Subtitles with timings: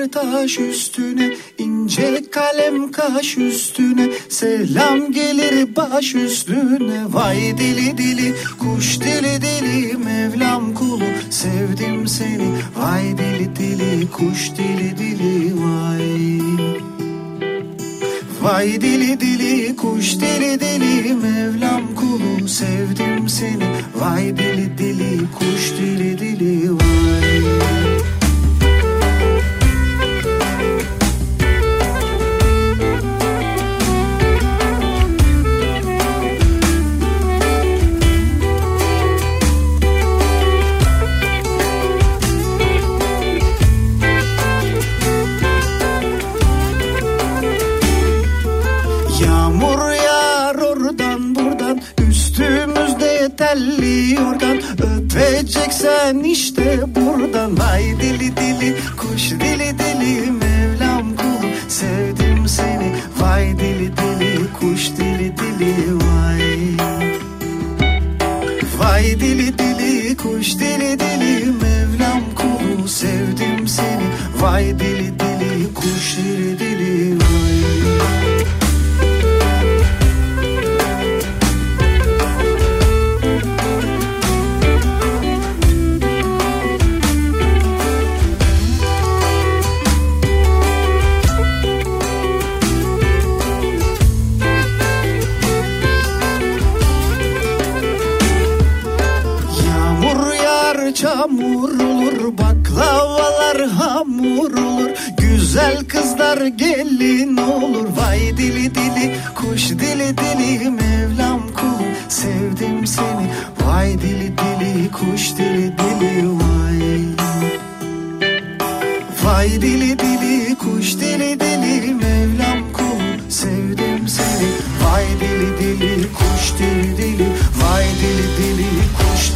[0.00, 7.04] yağar taş üstüne ince kalem kaş üstüne Selam gelir baş üstüne.
[7.08, 12.52] Vay dili dili kuş dili dili Mevlam kulu sevdim seni.
[12.76, 16.40] Vay dili dili kuş dili dili vay.
[18.42, 23.68] Vay dili dili kuş dili dili Mevlam kulu sevdim seni.
[23.94, 27.99] Vay dili dili kuş dili dili vay
[55.16, 57.58] Öpeceksen işte buradan.
[57.58, 62.92] Vay dili dili kuş dili dili Mevlam kul sevdim seni.
[63.20, 66.76] Vay dili dili kuş dili dili vay.
[68.78, 71.39] Vay dili dili kuş dili dili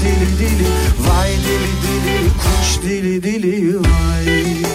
[0.04, 4.73] dili dili Vay dili dili kuş dili dili vay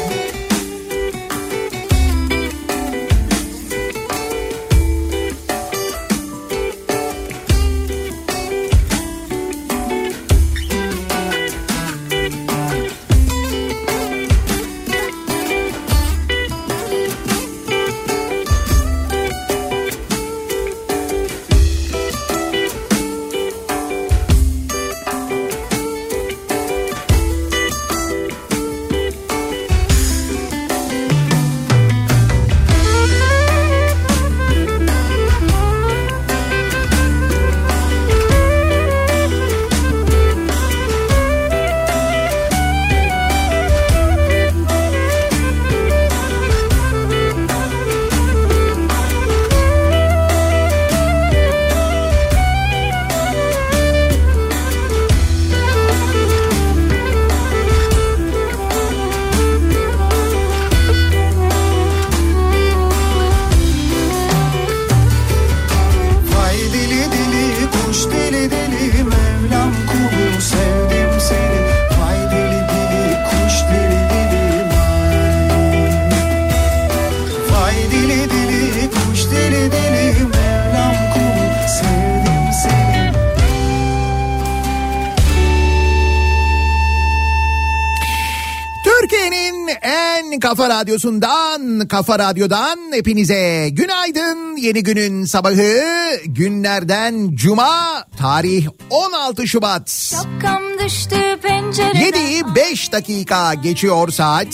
[90.80, 94.56] radyosundan, kafa radyodan hepinize günaydın.
[94.58, 95.82] Yeni günün sabahı
[96.26, 99.90] günlerden cuma tarih 16 Şubat.
[99.90, 104.48] Şapkamda düştü pencereden 7'yi 5 dakika geçiyor saat.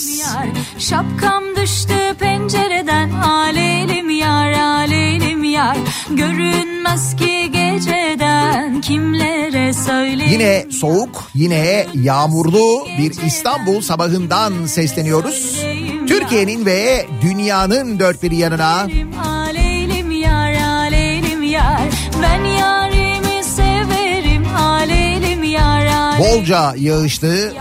[0.79, 5.77] Şapkam düştü pencereden Aleylim yar aleylim yar
[6.09, 15.65] Görünmez ki geceden Kimlere söyleyeyim Yine soğuk, yine yağmurlu bir İstanbul sabahından sesleniyoruz.
[16.07, 18.87] Türkiye'nin ve dünyanın dört bir yanına.
[19.25, 21.89] Aleylim yar aleylim yar.
[22.21, 27.53] Ben yarimi severim Aleylim yar aleylim bolca yağışlı,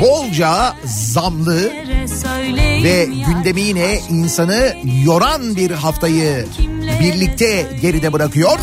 [0.00, 1.72] bolca zamlı
[2.84, 4.74] ve gündemi yine insanı
[5.04, 6.46] yoran bir haftayı
[7.00, 8.58] birlikte geride bırakıyor.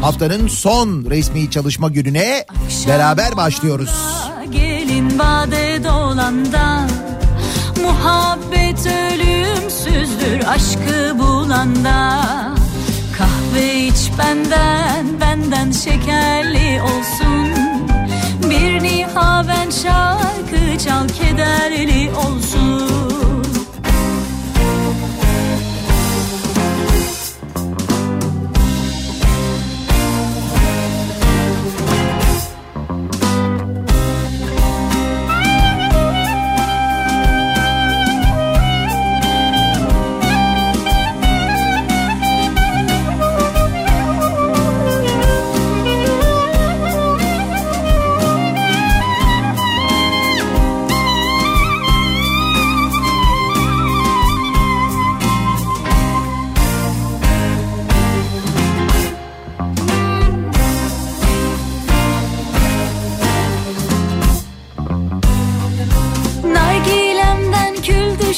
[0.00, 2.44] Haftanın son resmi çalışma gününe
[2.88, 3.90] beraber başlıyoruz.
[4.50, 6.77] Gelin bade dolanda
[7.98, 12.24] Muhabbet ölümsüzdür aşkı bulanda.
[13.18, 17.48] Kahve iç benden benden şekerli olsun.
[18.50, 23.27] Bir nihaven şarkı çal kederli olsun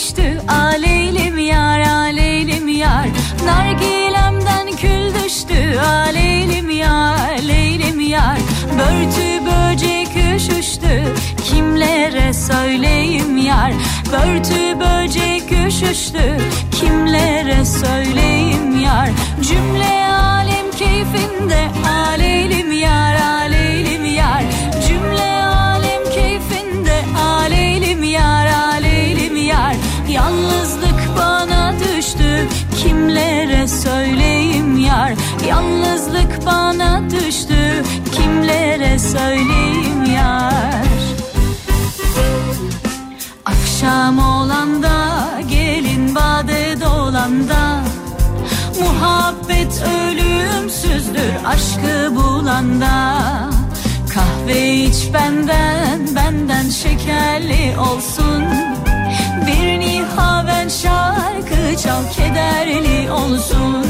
[0.00, 3.06] düştü aleylim yar aleylim yar.
[3.44, 5.79] Nargilemden kül düştü.
[5.79, 8.38] Aleylim yar leylim yar.
[8.79, 11.05] Börtü böcek üşüştü.
[11.44, 13.73] Kimlere söyleyeyim yar?
[14.12, 16.38] Börtü böcek üşüştü.
[16.81, 19.08] Kimlere söyleyeyim yar?
[19.43, 21.69] Cümle alem keyfinde.
[22.08, 23.39] Aleylim yar aleylim
[36.50, 40.85] bana düştü kimlere söyleyeyim yar?
[43.47, 47.81] Akşam olanda gelin bade dolanda
[48.81, 53.20] Muhabbet ölümsüzdür aşkı bulanda
[54.14, 58.44] Kahve iç benden benden şekerli olsun.
[59.47, 63.87] Bir nihaven şarkı çal kederli olsun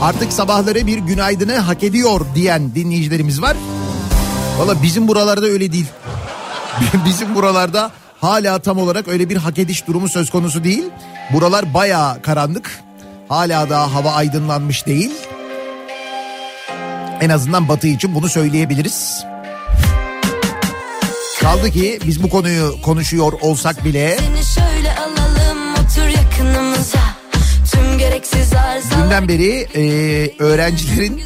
[0.00, 3.56] Artık sabahları bir günaydını hak ediyor diyen dinleyicilerimiz var.
[4.58, 5.86] Valla bizim buralarda öyle değil.
[7.04, 10.84] bizim buralarda hala tam olarak öyle bir hak ediş durumu söz konusu değil.
[11.32, 12.80] Buralar bayağı karanlık.
[13.28, 15.10] Hala daha hava aydınlanmış değil.
[17.20, 19.24] En azından batı için bunu söyleyebiliriz.
[21.40, 25.19] Kaldı ki biz bu konuyu konuşuyor olsak bile Seni şöyle alalım
[29.04, 29.82] dünden beri e,
[30.38, 31.22] öğrencilerin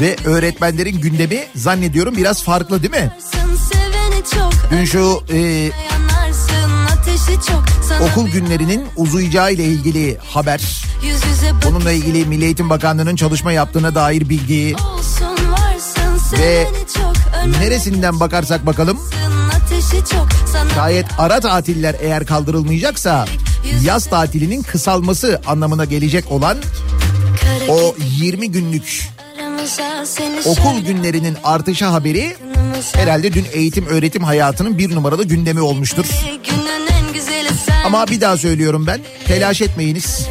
[0.00, 3.12] ve öğretmenlerin gündemi zannediyorum biraz farklı değil mi?
[4.70, 5.70] Dün şu e,
[8.00, 10.84] okul günlerinin uzayacağı ile ilgili haber.
[11.66, 14.76] Bununla ilgili Milli Eğitim Bakanlığı'nın çalışma yaptığına dair bilgi.
[16.38, 16.66] Ve
[17.60, 18.98] neresinden bakarsak bakalım
[20.74, 23.26] şayet ara tatiller eğer kaldırılmayacaksa
[23.84, 26.58] yaz tatilinin kısalması anlamına gelecek olan
[27.68, 29.08] o kedi 20 günlük
[30.44, 32.36] okul günlerinin artışı haberi
[32.92, 36.04] herhalde dün eğitim öğretim hayatının bir numaralı gündemi olmuştur.
[37.84, 40.26] Ama bir daha söylüyorum ben telaş etmeyiniz.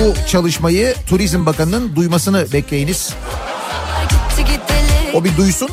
[0.00, 3.10] Bu çalışmayı Turizm Bakanı'nın duymasını bekleyiniz.
[5.14, 5.70] O bir duysun.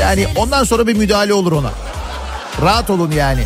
[0.00, 1.72] Yani ondan sonra bir müdahale olur ona.
[2.62, 3.44] Rahat olun yani.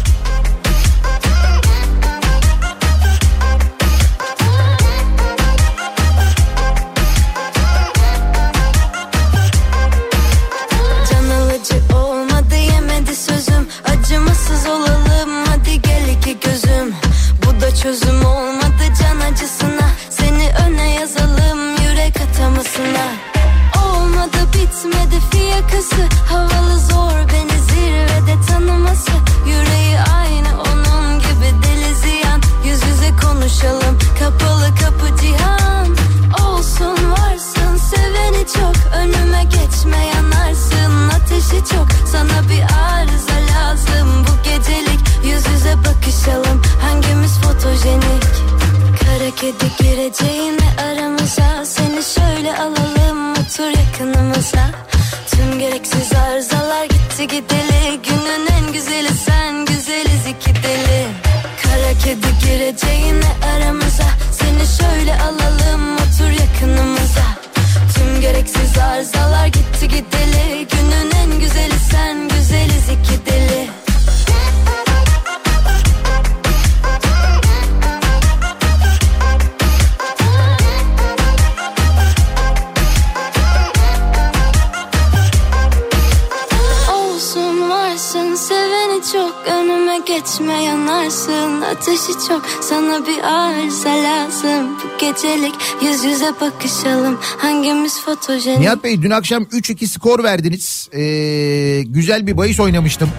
[96.21, 100.89] Yüze bakışalım Hangimiz fotojenik Nihat Bey dün akşam 3-2 skor verdiniz.
[100.93, 103.11] Ee, güzel bir bahis oynamıştım.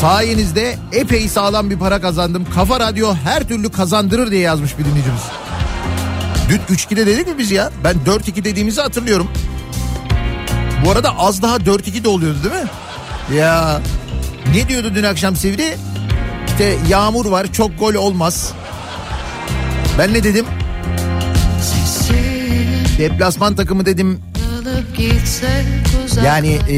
[0.00, 2.46] Sayenizde epey sağlam bir para kazandım.
[2.54, 5.22] Kafa Radyo her türlü kazandırır diye yazmış bir dinleyicimiz.
[6.48, 7.70] Dün 3-2'de dedik mi biz ya?
[7.84, 9.28] Ben 4-2 dediğimizi hatırlıyorum.
[10.84, 12.68] Bu arada az daha 4-2 de oluyordu değil mi?
[13.38, 13.80] Ya
[14.54, 15.76] ne diyordu dün akşam Sivri?
[16.46, 18.52] İşte yağmur var çok gol olmaz.
[19.98, 20.46] Ben ne dedim?
[23.02, 24.20] Deplasman takımı dedim
[26.24, 26.76] yani e,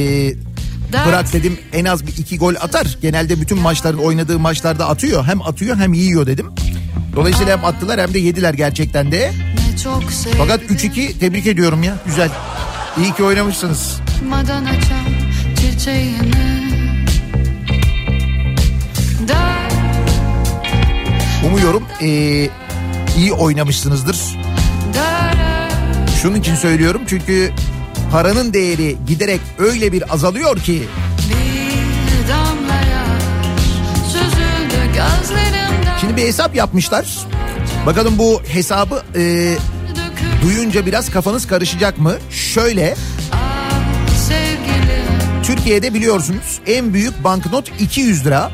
[1.09, 2.99] Bırak dedim en az bir iki gol atar.
[3.03, 5.25] Genelde bütün maçların oynadığı maçlarda atıyor.
[5.25, 6.47] Hem atıyor hem yiyor dedim.
[7.17, 9.33] Dolayısıyla hem attılar hem de yediler gerçekten de.
[10.39, 11.97] Fakat 3-2 tebrik ediyorum ya.
[12.07, 12.31] Güzel.
[12.99, 14.01] İyi ki oynamışsınız.
[21.47, 22.09] Umuyorum e,
[23.17, 24.17] iyi oynamışsınızdır.
[26.25, 27.53] Şunun için söylüyorum çünkü
[28.13, 30.83] paranın değeri giderek öyle bir azalıyor ki
[36.01, 37.19] Şimdi bir hesap yapmışlar.
[37.87, 39.55] Bakalım bu hesabı e,
[40.43, 42.15] duyunca biraz kafanız karışacak mı?
[42.31, 42.95] Şöyle
[45.43, 48.51] Türkiye'de biliyorsunuz en büyük banknot 200 lira.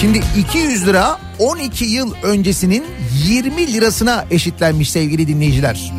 [0.00, 2.84] Şimdi 200 lira 12 yıl öncesinin
[3.24, 5.97] 20 lirasına eşitlenmiş sevgili dinleyiciler.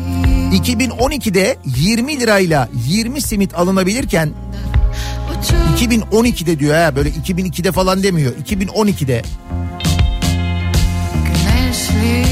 [0.52, 4.30] 2012'de 20 lirayla 20 simit alınabilirken
[5.30, 5.56] Uçup
[5.90, 8.32] 2012'de diyor ha böyle 2002'de falan demiyor.
[8.48, 9.22] 2012'de
[11.24, 12.24] güneşli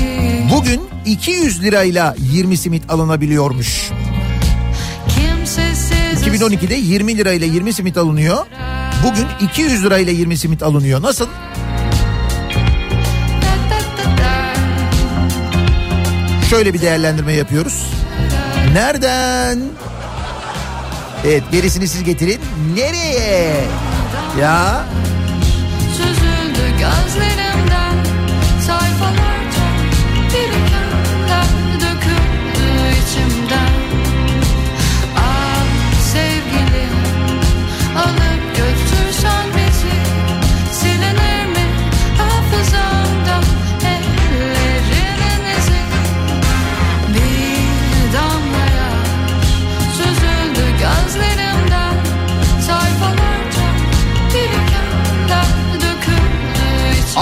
[0.52, 3.90] bugün 200 lirayla 20 simit alınabiliyormuş.
[5.08, 8.46] Kimsesiz 2012'de 20 lirayla 20 simit alınıyor.
[9.04, 11.02] Bugün 200 lirayla 20 simit alınıyor.
[11.02, 11.26] Nasıl?
[16.50, 17.97] Şöyle bir değerlendirme yapıyoruz.
[18.72, 19.58] Nereden?
[21.26, 22.40] Evet gerisini siz getirin.
[22.74, 23.64] Nereye?
[24.40, 24.84] Ya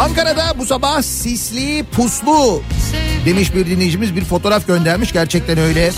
[0.07, 2.63] Ankara'da bu sabah sisli puslu
[3.27, 5.91] demiş bir dinleyicimiz bir fotoğraf göndermiş gerçekten öyle.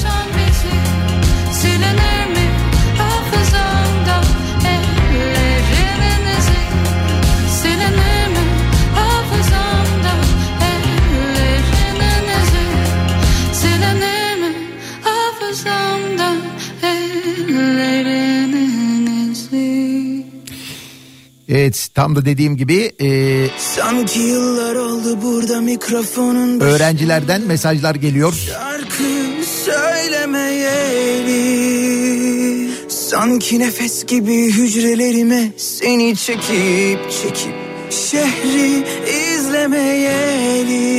[21.49, 28.33] Evet tam da dediğim gibi e, Sanki yıllar oldu burada mikrofonun öğrencilerden mesajlar geliyor.
[28.33, 29.05] Şarkı
[29.65, 31.39] söylemeyeli
[32.89, 37.55] Sanki nefes gibi hücrelerime Seni çekip çekip
[37.91, 38.85] Şehri
[39.35, 40.99] izlemeyeli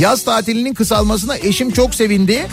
[0.00, 2.46] Yaz tatilinin kısalmasına eşim çok sevindi.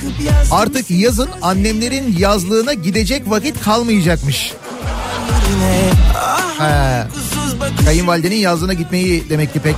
[0.52, 4.54] Artık yazın annemlerin yazlığına gidecek vakit kalmayacakmış.
[7.60, 9.76] Bakışında kayınvalidenin yazlığına gitmeyi demek ki pek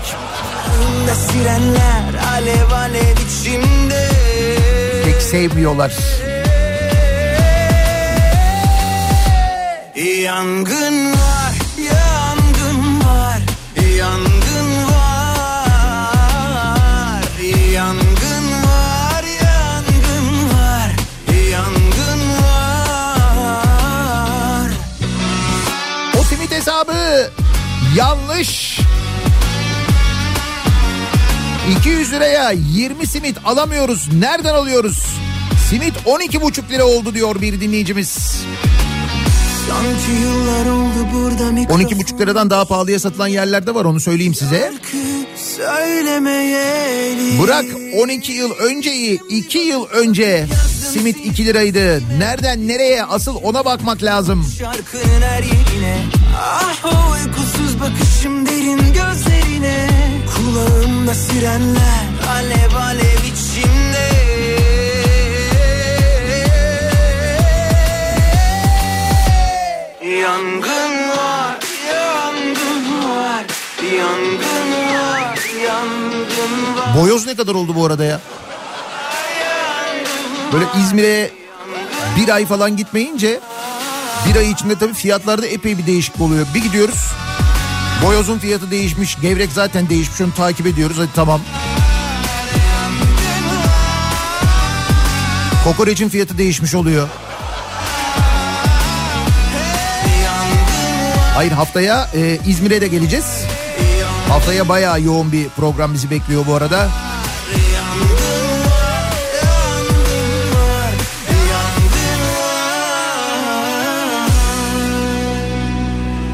[5.05, 5.93] pek sevmiyorlar.
[10.23, 11.16] Yangın
[27.97, 28.79] yanlış.
[31.79, 34.09] 200 liraya 20 simit alamıyoruz.
[34.13, 35.05] Nereden alıyoruz?
[35.69, 38.41] Simit 12,5 lira oldu diyor bir dinleyicimiz.
[39.69, 44.73] Sanki yıllar oldu burada mikrofon 12,5 liradan daha pahalıya satılan yerlerde var onu söyleyeyim size.
[47.41, 47.65] Bırak
[47.97, 50.47] 12 yıl önceyi 2 yıl önce
[50.93, 52.01] simit 2 liraydı.
[52.19, 54.45] Nereden nereye asıl ona bakmak lazım.
[54.59, 59.87] Şarkının her yerine Ah o uykusuz bakışım derin gözlerine
[60.35, 64.07] Kulağımda sirenler alev alev içimde
[70.21, 71.57] Yangın var,
[71.93, 73.45] yangın var,
[73.97, 76.97] yangın var, yangın var.
[76.97, 78.21] Boyoz ne kadar oldu bu arada ya?
[80.53, 81.31] Böyle İzmir'e
[82.17, 83.39] bir ay falan gitmeyince
[84.29, 86.47] bir ay içinde tabii fiyatlarda epey bir değişik oluyor.
[86.55, 87.11] Bir gidiyoruz
[88.03, 91.41] boyozun fiyatı değişmiş gevrek zaten değişmiş onu takip ediyoruz hadi tamam.
[95.63, 97.07] Kokoreçin fiyatı değişmiş oluyor.
[101.35, 103.43] Hayır haftaya e, İzmir'e de geleceğiz.
[104.29, 106.89] Haftaya bayağı yoğun bir program bizi bekliyor bu arada.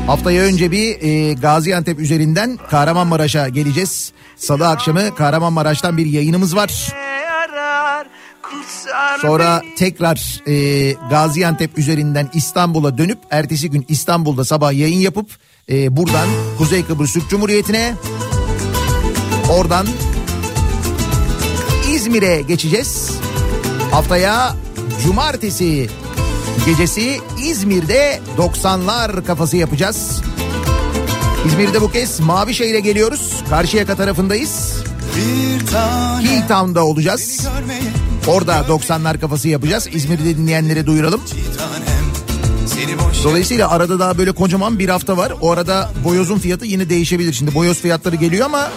[0.08, 4.12] Haftaya önce bir e, Gaziantep üzerinden Kahramanmaraş'a geleceğiz.
[4.36, 6.94] Salı akşamı Kahramanmaraş'tan bir yayınımız var.
[9.22, 15.30] Sonra tekrar e, Gaziantep üzerinden İstanbul'a dönüp ertesi gün İstanbul'da sabah yayın yapıp
[15.70, 17.94] e, buradan Kuzey Kıbrıs Türk Cumhuriyeti'ne
[19.52, 19.88] oradan
[21.92, 23.12] İzmir'e geçeceğiz.
[23.92, 24.56] Haftaya
[25.04, 25.90] cumartesi
[26.66, 30.22] gecesi İzmir'de 90'lar kafası yapacağız.
[31.48, 33.44] İzmir'de bu kez Mavişehir'e geliyoruz.
[33.50, 34.84] Karşıyaka tarafındayız.
[35.16, 37.48] Bir tane Hilltown'da olacağız.
[38.28, 39.88] Orada 90'lar kafası yapacağız.
[39.94, 41.22] İzmir'de dinleyenlere duyuralım.
[43.24, 45.34] Dolayısıyla arada daha böyle kocaman bir hafta var.
[45.42, 47.34] O arada boyozun fiyatı yine değişebilir.
[47.34, 48.70] Şimdi boyoz fiyatları geliyor ama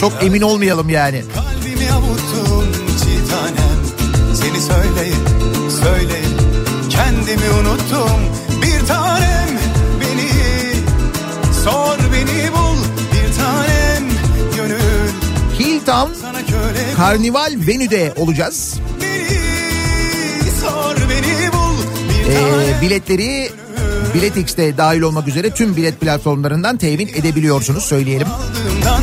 [0.00, 1.22] çok emin olmayalım yani.
[1.34, 3.80] kalbimi avuttum çiğ tanem
[4.34, 5.39] seni söyleye
[5.82, 6.24] söyleye
[6.90, 8.20] kendimi unuttum.
[8.62, 9.48] Bir tanem
[10.00, 10.30] beni.
[11.64, 12.78] Sor beni bul.
[13.12, 14.04] Bir tanem
[14.56, 15.10] gönül.
[15.58, 16.10] Hilltown
[16.96, 18.74] Karnival Venü'de olacağız.
[19.00, 21.76] beni sor beni bul.
[22.08, 23.50] Bir Ee, biletleri
[24.14, 28.26] Biletix'te dahil olmak üzere tüm bilet platformlarından temin edebiliyorsunuz söyleyelim.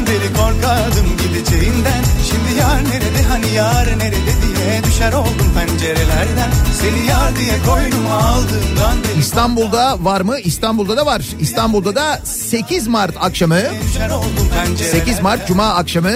[0.08, 7.36] Beri korkardım gideceğinden Şimdi yar nerede hani yar nerede diye Düşer oldum pencerelerden Seni yar
[7.36, 10.40] diye koynuma aldığımdan İstanbul'da var mı?
[10.40, 11.22] İstanbul'da da var.
[11.40, 16.12] İstanbul'da da 8 Mart akşamı Düşer oldum pencerelerden 8 Mart Cuma akşamı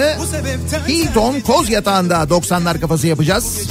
[0.88, 3.68] Hilton Koz Yatağı'nda 90'lar kafası yapacağız.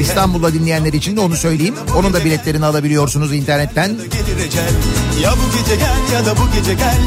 [0.00, 1.74] İstanbul'da dinleyenler için de onu söyleyeyim.
[1.96, 3.96] Onun da biletlerini alabiliyorsunuz internetten.
[4.10, 4.74] Gelir ecel
[5.22, 7.00] Ya bu gece gel ya da bu gece gel.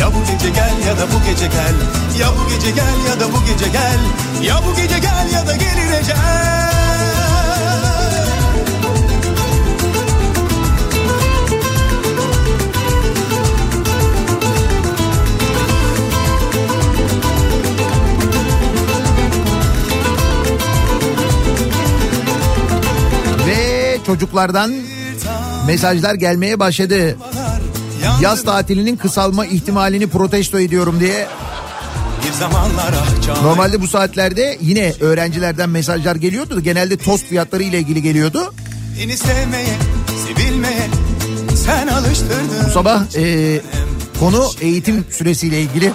[0.00, 1.74] Ya bu gece gel ya da bu gece gel.
[2.20, 4.00] Ya bu gece gel ya da bu gece gel.
[4.48, 6.56] Ya bu gece gel ya da gelir ecel
[24.06, 24.72] çocuklardan
[25.66, 27.16] mesajlar gelmeye başladı.
[28.20, 31.26] Yaz tatilinin kısalma ihtimalini protesto ediyorum diye.
[32.42, 36.60] Ah Normalde bu saatlerde yine öğrencilerden mesajlar geliyordu.
[36.60, 38.54] Genelde tost fiyatları ile ilgili geliyordu.
[39.00, 39.76] Beni sevmeye,
[40.26, 40.88] sevilmeye
[41.66, 42.66] sen alıştırdın.
[42.66, 43.60] Bu sabah e,
[44.20, 45.92] konu eğitim süresiyle ilgili.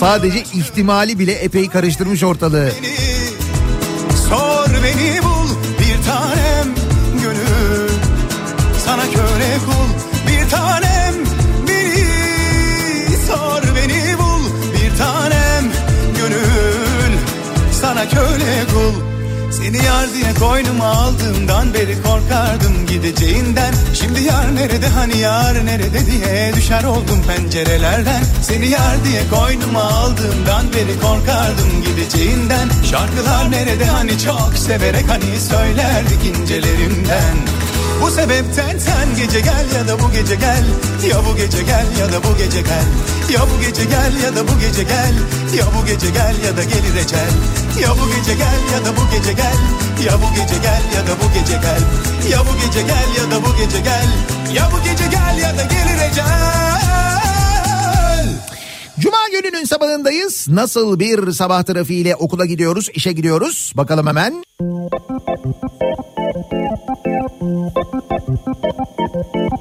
[0.00, 2.70] Sadece ihtimali bile epey karıştırmış ortalığı.
[2.82, 2.96] Beni,
[4.28, 5.57] sor beni bul
[10.50, 11.14] tanem
[11.68, 12.06] beni.
[13.26, 15.64] Sor beni bul bir tanem
[16.16, 17.12] gönül.
[17.72, 19.08] Sana köle kul.
[19.50, 26.52] Seni yar diye koynuma aldığımdan beri korkardım gideceğinden Şimdi yar nerede hani yar nerede diye
[26.56, 34.52] düşer oldum pencerelerden Seni yar diye koynuma aldığımdan beri korkardım gideceğinden Şarkılar nerede hani çok
[34.56, 37.36] severek hani söylerdik incelerimden
[38.02, 40.64] bu sebepten sen gece gel ya da bu gece gel
[41.08, 42.86] Ya bu gece gel ya da bu gece gel
[43.32, 45.14] Ya bu gece gel ya da bu gece gel
[45.58, 47.32] Ya bu gece gel ya da gelir ecel
[47.82, 49.58] Ya bu gece gel ya da bu gece gel
[50.06, 51.82] Ya bu gece gel ya da bu gece gel
[52.30, 54.08] Ya bu gece gel ya da bu gece gel
[54.54, 57.17] Ya bu gece gel ya da gelir ecel
[59.00, 60.48] Cuma gününün sabahındayız.
[60.48, 63.72] Nasıl bir sabah trafiğiyle okula gidiyoruz, işe gidiyoruz?
[63.76, 64.44] Bakalım hemen.
[69.30, 69.57] Kafa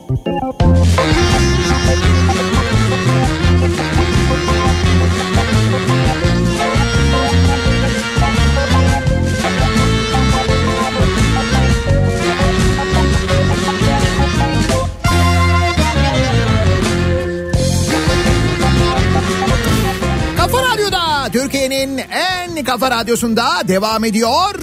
[21.97, 24.55] en kafa radyosunda devam ediyor.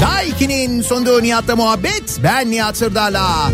[0.00, 2.18] Daiki'nin sunduğu Nihat'la muhabbet.
[2.22, 3.50] Ben Nihat Sırdar'la.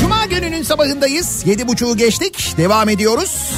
[0.00, 1.46] Cuma gününün sabahındayız.
[1.46, 2.54] Yedi buçuğu geçtik.
[2.56, 3.52] Devam ediyoruz.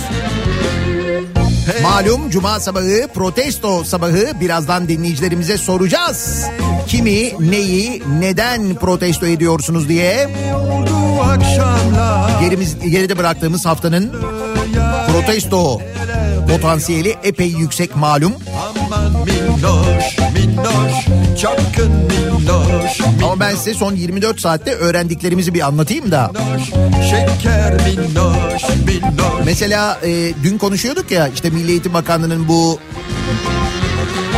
[1.83, 6.45] Malum cuma sabahı protesto sabahı birazdan dinleyicilerimize soracağız.
[6.87, 10.29] Kimi, neyi, neden protesto ediyorsunuz diye.
[12.41, 14.13] Gerimiz, geride bıraktığımız haftanın
[15.13, 15.81] protesto
[16.53, 18.33] potansiyeli epey yüksek malum.
[23.25, 26.31] Ama ben size son 24 saatte öğrendiklerimizi bir anlatayım da.
[29.45, 32.79] Mesela e, dün konuşuyorduk ya işte Milli Eğitim Bakanlığı'nın bu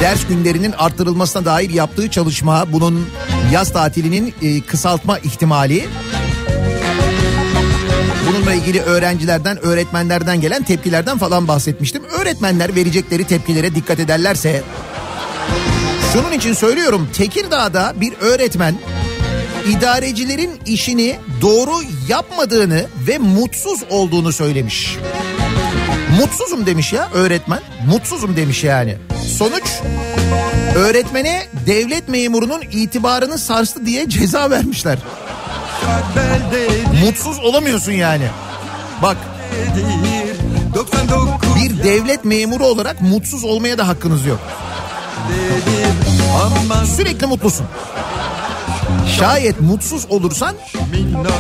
[0.00, 3.06] ders günlerinin arttırılmasına dair yaptığı çalışma, bunun
[3.52, 5.88] yaz tatilinin e, kısaltma ihtimali.
[8.64, 12.02] İlgili öğrencilerden, öğretmenlerden gelen tepkilerden falan bahsetmiştim.
[12.04, 14.62] Öğretmenler verecekleri tepkilere dikkat ederlerse
[16.12, 18.74] şunun için söylüyorum Tekirdağ'da bir öğretmen
[19.68, 21.70] idarecilerin işini doğru
[22.08, 24.96] yapmadığını ve mutsuz olduğunu söylemiş.
[26.20, 27.60] Mutsuzum demiş ya öğretmen.
[27.88, 28.96] Mutsuzum demiş yani.
[29.38, 29.64] Sonuç
[30.74, 34.98] öğretmene devlet memurunun itibarını sarstı diye ceza vermişler.
[37.04, 38.24] Mutsuz olamıyorsun yani.
[39.04, 39.16] Bak
[40.74, 44.38] 99 bir devlet memuru olarak mutsuz olmaya da hakkınız yok.
[46.96, 47.66] Sürekli mutlusun.
[49.18, 50.54] Şayet mutsuz olursan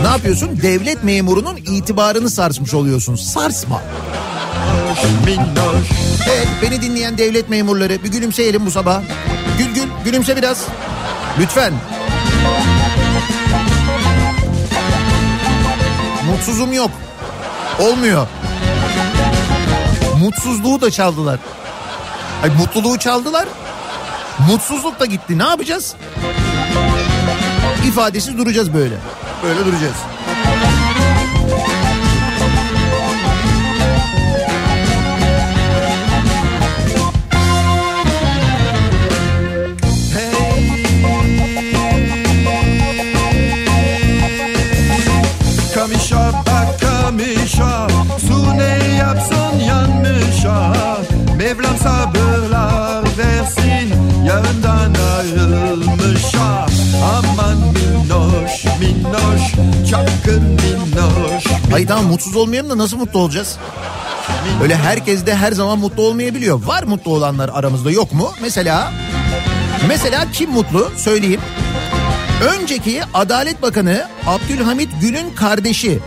[0.02, 0.58] ne yapıyorsun?
[0.62, 3.16] Devlet memurunun itibarını sarsmış oluyorsun.
[3.16, 3.82] Sarsma.
[6.28, 9.02] Evet beni dinleyen devlet memurları bir gülümseyelim bu sabah.
[9.58, 10.64] Gül gül gülümse biraz.
[11.38, 11.72] Lütfen.
[16.30, 16.90] Mutsuzum yok.
[17.78, 18.26] Olmuyor.
[20.20, 21.38] Mutsuzluğu da çaldılar.
[22.42, 23.48] Ay, mutluluğu çaldılar.
[24.50, 25.38] Mutsuzluk da gitti.
[25.38, 25.94] Ne yapacağız?
[27.88, 28.94] İfadesiz duracağız böyle.
[29.42, 29.96] Böyle duracağız.
[47.18, 47.88] Bak kamışa
[48.28, 50.72] Su ne yapsın yanmışa
[51.36, 53.94] Mevlam sabırlar versin
[54.26, 56.66] Yarından ayrılmışa
[57.04, 59.52] Aman minnoş minnoş
[59.90, 63.56] Çapkın minnoş Hayır tamam mutsuz olmayalım da nasıl mutlu olacağız?
[64.62, 66.64] Öyle herkes de her zaman mutlu olmayabiliyor.
[66.64, 68.32] Var mutlu olanlar aramızda yok mu?
[68.42, 68.92] Mesela
[69.88, 71.40] mesela kim mutlu söyleyeyim.
[72.58, 76.00] Önceki Adalet Bakanı Abdülhamit Gül'ün kardeşi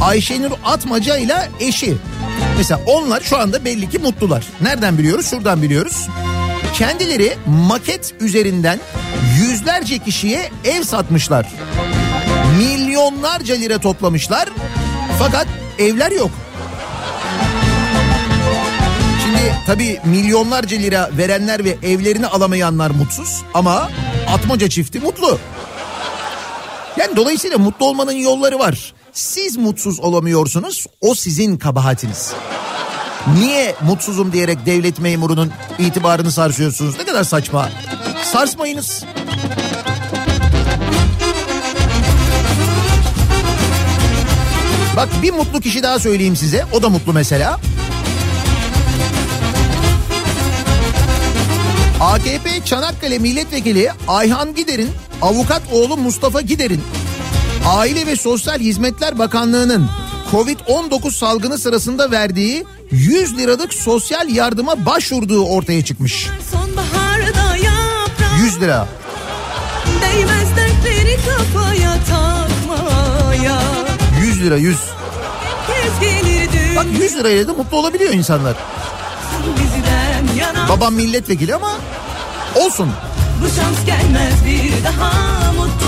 [0.00, 1.96] Ayşenur Atmaca ile eşi.
[2.56, 4.44] Mesela onlar şu anda belli ki mutlular.
[4.60, 5.30] Nereden biliyoruz?
[5.30, 6.08] Şuradan biliyoruz.
[6.74, 8.80] Kendileri maket üzerinden
[9.40, 11.46] yüzlerce kişiye ev satmışlar.
[12.58, 14.48] Milyonlarca lira toplamışlar.
[15.18, 15.46] Fakat
[15.78, 16.30] evler yok.
[19.24, 23.90] Şimdi tabii milyonlarca lira verenler ve evlerini alamayanlar mutsuz ama
[24.28, 25.38] Atmaca çifti mutlu.
[26.96, 28.94] Yani dolayısıyla mutlu olmanın yolları var.
[29.16, 32.32] Siz mutsuz olamıyorsunuz o sizin kabahatiniz.
[33.38, 36.98] Niye mutsuzum diyerek devlet memurunun itibarını sarsıyorsunuz?
[36.98, 37.68] Ne kadar saçma.
[38.24, 39.04] Sarsmayınız.
[44.96, 46.66] Bak bir mutlu kişi daha söyleyeyim size.
[46.72, 47.60] O da mutlu mesela.
[52.00, 54.90] AKP Çanakkale Milletvekili Ayhan Gider'in
[55.22, 56.82] avukat oğlu Mustafa Gider'in
[57.66, 59.88] Aile ve Sosyal Hizmetler Bakanlığı'nın
[60.32, 66.28] Covid-19 salgını sırasında verdiği 100 liralık sosyal yardıma başvurduğu ortaya çıkmış.
[66.52, 68.88] Sonbaharda yaprak 100 lira.
[70.02, 73.60] değmez dertleri kafaya takmaya
[74.20, 74.76] 100 lira 100.
[75.66, 78.56] Kez gelir dün Bak 100 lirayla da mutlu olabiliyor insanlar.
[80.68, 81.72] Babam milletvekili ama
[82.54, 82.90] olsun.
[83.42, 85.12] Bu şans gelmez bir daha
[85.52, 85.85] Mutluluk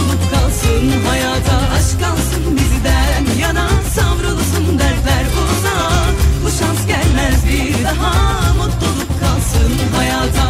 [0.78, 6.14] kalsın hayata Aşk kalsın bizden yana Savrulsun dertler uzak
[6.44, 10.48] Bu şans gelmez bir daha Mutluluk kalsın hayata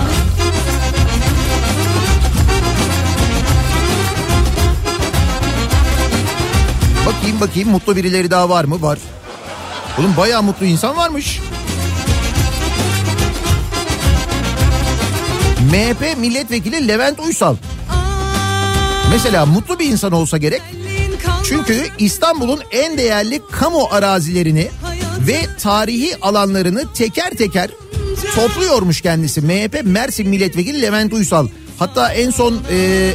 [7.07, 8.83] Bakayım bakayım mutlu birileri daha var mı?
[8.83, 8.99] Var.
[9.99, 11.41] Oğlum bayağı mutlu insan varmış.
[15.73, 17.57] MHP milletvekili Levent Uysal.
[19.11, 20.63] Mesela mutlu bir insan olsa gerek.
[21.45, 24.69] Çünkü İstanbul'un en değerli kamu arazilerini
[25.21, 27.71] ve tarihi alanlarını teker teker
[28.35, 29.41] topluyormuş kendisi.
[29.41, 31.49] MHP Mersin milletvekili Levent Uysal.
[31.79, 33.11] Hatta en son e,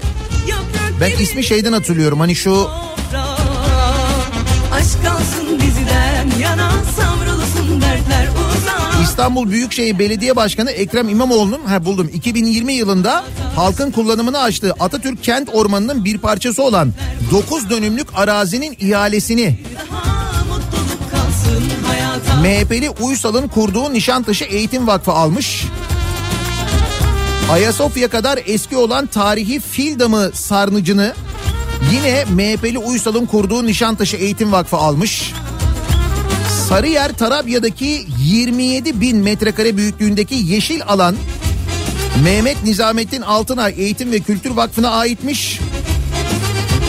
[1.02, 2.20] ben ismi şeyden hatırlıyorum.
[2.20, 2.70] Hani şu
[4.74, 12.10] Aşk kalsın bizden yana Savrulsun dertler uzak İstanbul Büyükşehir Belediye Başkanı Ekrem İmamoğlu'nun ha buldum
[12.13, 13.23] 2020 yılında
[13.56, 16.93] halkın kullanımını açtığı Atatürk Kent Ormanı'nın bir parçası olan
[17.32, 19.60] 9 dönümlük arazinin ihalesini
[22.41, 25.65] MHP'li Uysal'ın kurduğu Nişantaşı Eğitim Vakfı almış.
[27.52, 31.13] Ayasofya kadar eski olan tarihi Fil Damı sarnıcını
[31.91, 35.34] yine MHP'li Uysal'ın kurduğu Nişantaşı Eğitim Vakfı almış.
[36.74, 41.16] Sarıyer Tarabya'daki 27 bin metrekare büyüklüğündeki yeşil alan
[42.24, 45.60] Mehmet Nizamettin Altınay Eğitim ve Kültür Vakfı'na aitmiş.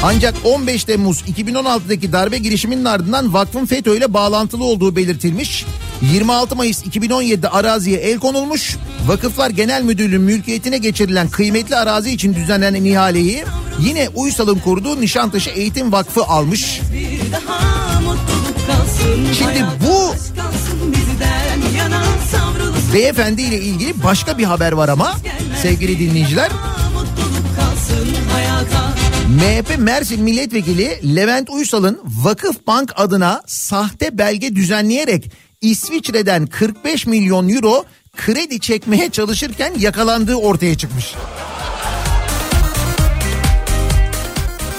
[0.03, 5.65] Ancak 15 Temmuz 2016'daki darbe girişiminin ardından vakfın FETÖ ile bağlantılı olduğu belirtilmiş.
[6.13, 8.77] 26 Mayıs 2017'de araziye el konulmuş.
[9.07, 13.45] Vakıflar Genel Müdürlüğü mülkiyetine geçirilen kıymetli arazi için düzenlenen ihaleyi
[13.81, 16.81] yine Uysal'ın kurduğu Nişantaşı Eğitim Vakfı almış.
[16.93, 17.94] Bir daha
[19.39, 20.15] Şimdi bu-
[22.95, 25.15] Beyefendi ile ilgili başka bir haber var ama
[25.63, 26.51] sevgili dinleyiciler.
[29.41, 37.85] MHP Mersin Milletvekili Levent Uysal'ın Vakıf Bank adına sahte belge düzenleyerek İsviçre'den 45 milyon euro
[38.17, 41.15] kredi çekmeye çalışırken yakalandığı ortaya çıkmış.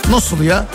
[0.09, 0.65] Nasıl ya?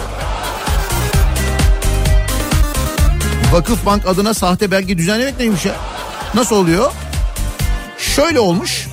[3.52, 5.76] Vakıf Bank adına sahte belge düzenlemek neymiş ya?
[6.34, 6.92] Nasıl oluyor?
[7.98, 8.88] Şöyle olmuş.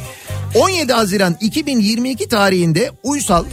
[0.56, 3.46] 17 Haziran 2022 tarihinde Uysal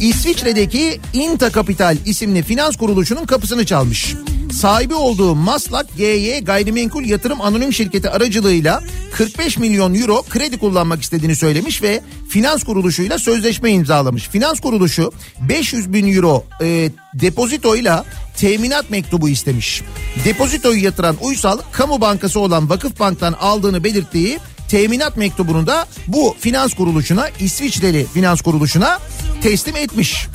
[0.00, 4.14] İsviçre'deki Inta Capital isimli finans kuruluşunun kapısını çalmış.
[4.52, 11.36] Sahibi olduğu Maslak GY Gayrimenkul Yatırım Anonim Şirketi aracılığıyla 45 milyon euro kredi kullanmak istediğini
[11.36, 14.28] söylemiş ve finans kuruluşuyla sözleşme imzalamış.
[14.28, 15.12] Finans kuruluşu
[15.48, 18.04] 500 bin euro e, depozitoyla
[18.36, 19.82] teminat mektubu istemiş.
[20.24, 24.38] Depozitoyu yatıran Uysal kamu bankası olan Vakıf Bank'tan aldığını belirttiği
[24.68, 28.98] teminat mektubunu da bu finans kuruluşuna İsviçreli finans kuruluşuna
[29.42, 30.26] teslim etmiş.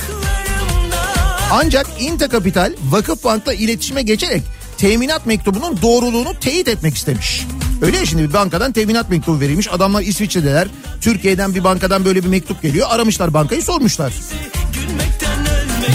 [1.52, 4.44] Ancak Inta Capital Vakıf Bank'la iletişime geçerek
[4.78, 7.46] teminat mektubunun doğruluğunu teyit etmek istemiş.
[7.82, 9.74] Öyle ya şimdi bir bankadan teminat mektubu verilmiş.
[9.74, 10.68] Adamlar İsviçre'deler.
[11.02, 12.88] Türkiye'den bir bankadan böyle bir mektup geliyor.
[12.90, 14.14] Aramışlar bankayı sormuşlar.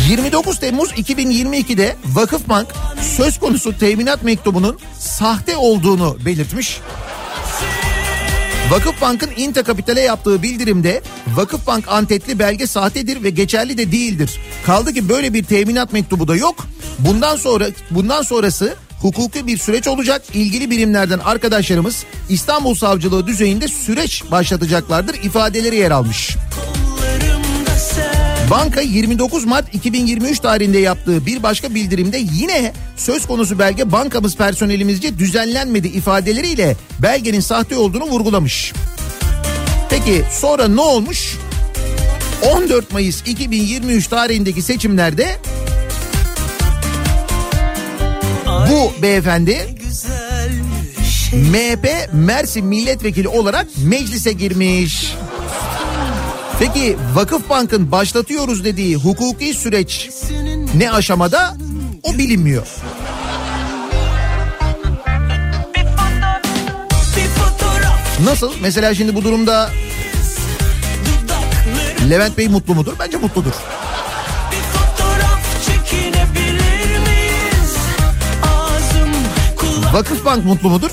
[0.09, 2.69] 29 Temmuz 2022'de Vakıfbank
[3.17, 6.81] söz konusu teminat mektubunun sahte olduğunu belirtmiş.
[8.73, 11.03] Vakıfbank'ın Inta Kapital'e yaptığı bildirimde
[11.35, 14.41] Vakıfbank antetli belge sahtedir ve geçerli de değildir.
[14.67, 16.67] Kaldı ki böyle bir teminat mektubu da yok.
[16.99, 20.23] Bundan sonra bundan sonrası hukuki bir süreç olacak.
[20.35, 26.37] İlgili birimlerden arkadaşlarımız İstanbul Savcılığı düzeyinde süreç başlatacaklardır ifadeleri yer almış.
[28.53, 35.19] Banka 29 Mart 2023 tarihinde yaptığı bir başka bildirimde yine söz konusu belge bankamız personelimizce
[35.19, 38.73] düzenlenmedi ifadeleriyle belgenin sahte olduğunu vurgulamış.
[39.91, 41.39] Peki sonra ne olmuş?
[42.55, 45.37] 14 Mayıs 2023 tarihindeki seçimlerde
[48.47, 49.67] bu beyefendi
[51.33, 55.15] MHP Mersin milletvekili olarak meclise girmiş.
[56.63, 60.11] Peki Vakıfbank'ın başlatıyoruz dediği hukuki süreç
[60.75, 61.57] ne aşamada
[62.03, 62.67] o bilinmiyor.
[68.25, 68.53] Nasıl?
[68.61, 69.71] Mesela şimdi bu durumda
[72.11, 72.93] Levent Bey mutlu mudur?
[72.99, 73.53] Bence mutludur.
[79.93, 80.91] Vakıfbank mutlu mudur?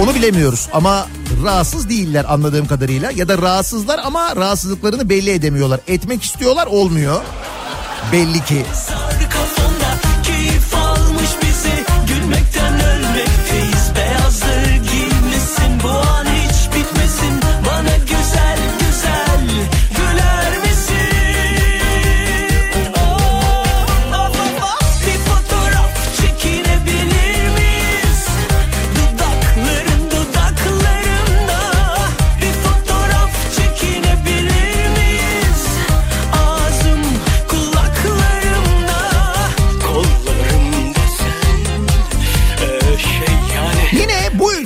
[0.00, 1.06] Onu bilemiyoruz ama
[1.42, 5.80] rahatsız değiller anladığım kadarıyla ya da rahatsızlar ama rahatsızlıklarını belli edemiyorlar.
[5.88, 7.22] Etmek istiyorlar olmuyor.
[8.12, 8.64] Belli ki.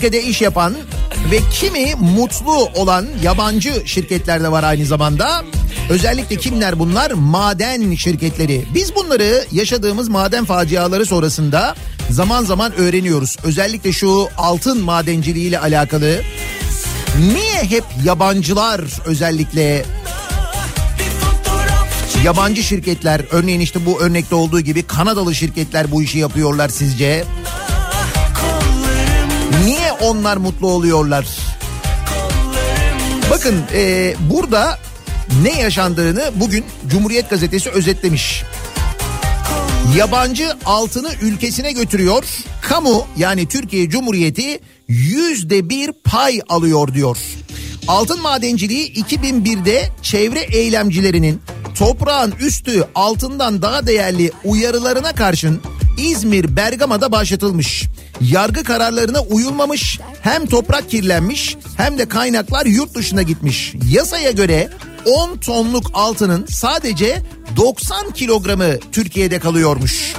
[0.04, 0.74] Ülkede iş yapan
[1.30, 5.44] ve kimi mutlu olan yabancı şirketler de var aynı zamanda.
[5.90, 7.10] Özellikle kimler bunlar?
[7.10, 8.64] Maden şirketleri.
[8.74, 11.74] Biz bunları yaşadığımız maden faciaları sonrasında
[12.10, 13.36] zaman zaman öğreniyoruz.
[13.44, 16.20] Özellikle şu altın madenciliği ile alakalı.
[17.18, 19.84] Niye hep yabancılar özellikle
[22.24, 27.24] yabancı şirketler örneğin işte bu örnekte olduğu gibi Kanadalı şirketler bu işi yapıyorlar sizce?
[30.04, 31.26] Onlar mutlu oluyorlar.
[33.30, 34.78] Bakın e, burada
[35.42, 38.42] ne yaşandığını bugün Cumhuriyet Gazetesi özetlemiş.
[39.96, 42.24] Yabancı altını ülkesine götürüyor.
[42.62, 47.16] Kamu yani Türkiye Cumhuriyeti yüzde bir pay alıyor diyor.
[47.88, 51.40] Altın madenciliği 2001'de çevre eylemcilerinin
[51.74, 55.60] toprağın üstü altından daha değerli uyarılarına karşın
[55.98, 57.84] İzmir Bergama'da başlatılmış.
[58.20, 63.74] Yargı kararlarına uyulmamış hem toprak kirlenmiş hem de kaynaklar yurt dışına gitmiş.
[63.90, 64.70] Yasaya göre
[65.06, 67.22] 10 tonluk altının sadece
[67.56, 70.14] 90 kilogramı Türkiye'de kalıyormuş.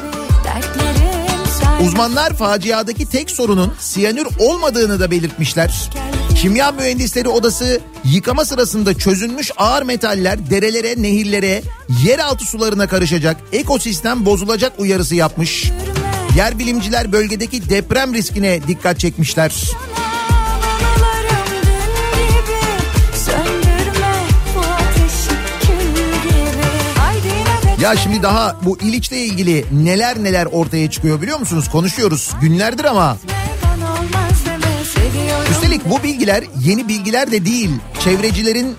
[1.86, 5.90] Uzmanlar faciadaki tek sorunun siyanür olmadığını da belirtmişler.
[6.46, 11.62] Kimya Mühendisleri Odası yıkama sırasında çözünmüş ağır metaller derelere, nehirlere,
[12.06, 15.72] yeraltı sularına karışacak, ekosistem bozulacak uyarısı yapmış.
[16.38, 19.54] Yer bilimciler bölgedeki deprem riskine dikkat çekmişler.
[27.82, 31.70] Ya şimdi daha bu İliç'le ilgili neler neler ortaya çıkıyor biliyor musunuz?
[31.72, 33.18] Konuşuyoruz günlerdir ama
[35.52, 37.70] Üstelik bu bilgiler yeni bilgiler de değil.
[38.04, 38.76] Çevrecilerin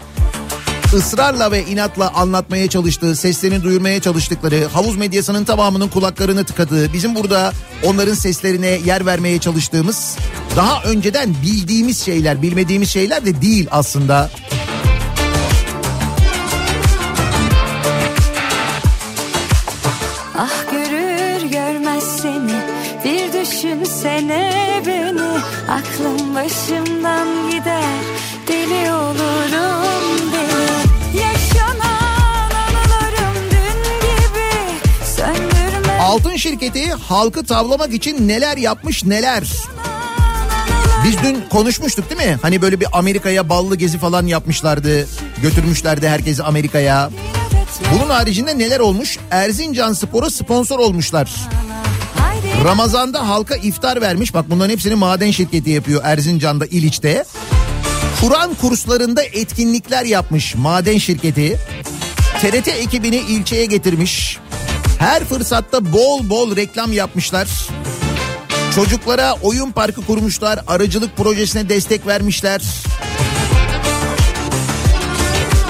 [0.95, 7.53] ısrarla ve inatla anlatmaya çalıştığı, seslerini duyurmaya çalıştıkları, havuz medyasının tamamının kulaklarını tıkadığı, bizim burada
[7.85, 10.17] onların seslerine yer vermeye çalıştığımız,
[10.57, 14.31] daha önceden bildiğimiz şeyler, bilmediğimiz şeyler de değil aslında.
[36.47, 39.45] Şirketi halkı tavlamak için neler yapmış neler.
[41.05, 42.39] Biz dün konuşmuştuk değil mi?
[42.43, 45.09] Hani böyle bir Amerika'ya ballı gezi falan yapmışlardı.
[45.43, 47.11] Götürmüşlerdi herkesi Amerika'ya.
[47.95, 49.19] Bunun haricinde neler olmuş?
[49.31, 51.31] Erzincan Spor'a sponsor olmuşlar.
[52.65, 54.35] Ramazan'da halka iftar vermiş.
[54.35, 57.25] Bak bunların hepsini maden şirketi yapıyor Erzincan'da İliç'te.
[58.21, 61.59] Kur'an kurslarında etkinlikler yapmış maden şirketi.
[62.41, 64.39] TRT ekibini ilçeye getirmiş.
[64.99, 67.49] Her fırsatta bol bol reklam yapmışlar.
[68.75, 70.61] Çocuklara oyun parkı kurmuşlar.
[70.67, 72.63] Arıcılık projesine destek vermişler.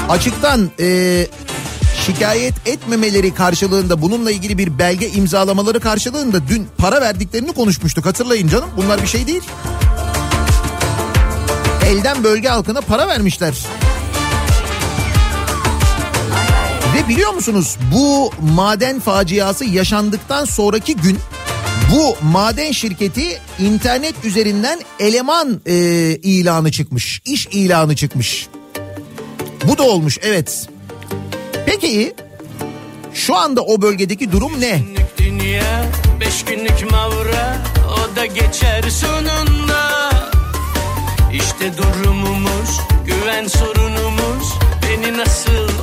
[0.08, 1.26] Açıktan e,
[2.06, 8.06] şikayet etmemeleri karşılığında bununla ilgili bir belge imzalamaları karşılığında dün para verdiklerini konuşmuştuk.
[8.06, 9.42] Hatırlayın canım bunlar bir şey değil.
[11.86, 13.54] Elden bölge halkına para vermişler.
[16.96, 21.18] Ve biliyor musunuz bu maden faciası yaşandıktan sonraki gün
[21.92, 25.74] bu maden şirketi internet üzerinden eleman e,
[26.22, 27.22] ilanı çıkmış.
[27.24, 28.48] iş ilanı çıkmış.
[29.64, 30.68] Bu da olmuş evet.
[31.66, 32.14] Peki
[33.14, 34.82] şu anda o bölgedeki durum ne?
[35.18, 35.84] Dünya
[36.20, 37.56] beş günlük mavra
[37.92, 40.10] o da geçer sonunda
[41.32, 45.75] İşte durumumuz güven sorunumuz beni nasıl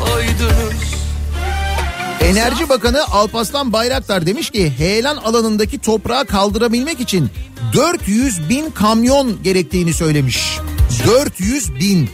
[2.23, 7.29] Enerji Bakanı Alpaslan Bayraktar demiş ki heyelan alanındaki toprağı kaldırabilmek için
[7.73, 10.59] 400 bin kamyon gerektiğini söylemiş.
[11.07, 12.09] 400 bin.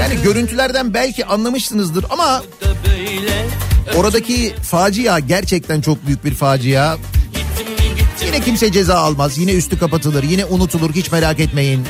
[0.00, 2.42] Yani görüntülerden belki anlamışsınızdır ama
[3.96, 6.96] oradaki facia gerçekten çok büyük bir facia.
[8.26, 9.38] Yine kimse ceza almaz.
[9.38, 10.22] Yine üstü kapatılır.
[10.22, 10.94] Yine unutulur.
[10.94, 11.86] Hiç merak etmeyin.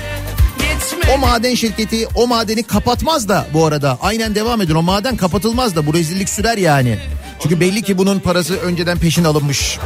[1.15, 3.99] O maden şirketi o madeni kapatmaz da bu arada.
[4.01, 4.75] Aynen devam edin.
[4.75, 6.99] O maden kapatılmaz da bu rezillik sürer yani.
[7.43, 9.79] Çünkü belli ki bunun parası önceden peşin alınmış.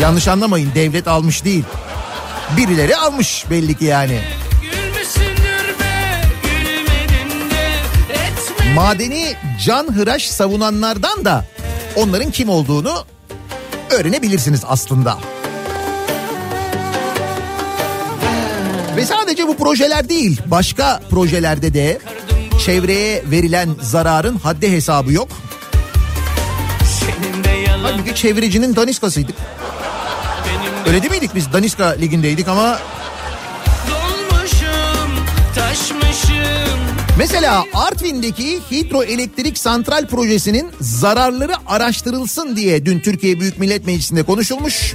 [0.00, 1.64] Yanlış anlamayın devlet almış değil.
[2.56, 4.20] Birileri almış belli ki yani.
[8.74, 11.44] Madeni can hıraş savunanlardan da
[11.96, 13.04] onların kim olduğunu
[13.90, 15.18] öğrenebilirsiniz aslında.
[19.00, 21.98] Ve sadece bu projeler değil, başka projelerde de
[22.64, 25.28] çevreye verilen zararın haddi hesabı yok.
[27.82, 29.36] Halbuki çevrecinin daniskasıydık.
[30.86, 31.52] Öyle değil miydik biz?
[31.52, 32.78] Daniska ligindeydik ama
[37.20, 44.94] Mesela Artvin'deki hidroelektrik santral projesinin zararları araştırılsın diye dün Türkiye Büyük Millet Meclisi'nde konuşulmuş.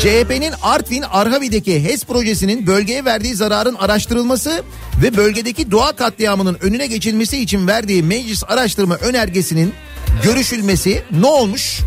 [0.00, 4.62] CHP'nin Artvin Arhavi'deki HES projesinin bölgeye verdiği zararın araştırılması
[5.02, 9.74] ve bölgedeki doğa katliamının önüne geçilmesi için verdiği meclis araştırma önergesinin
[10.22, 11.80] görüşülmesi ne olmuş?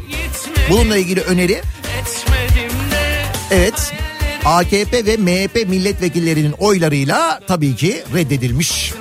[0.69, 1.61] Bununla ilgili öneri
[3.51, 3.93] evet
[4.45, 8.94] AKP ve MHP milletvekillerinin oylarıyla tabii ki reddedilmiş.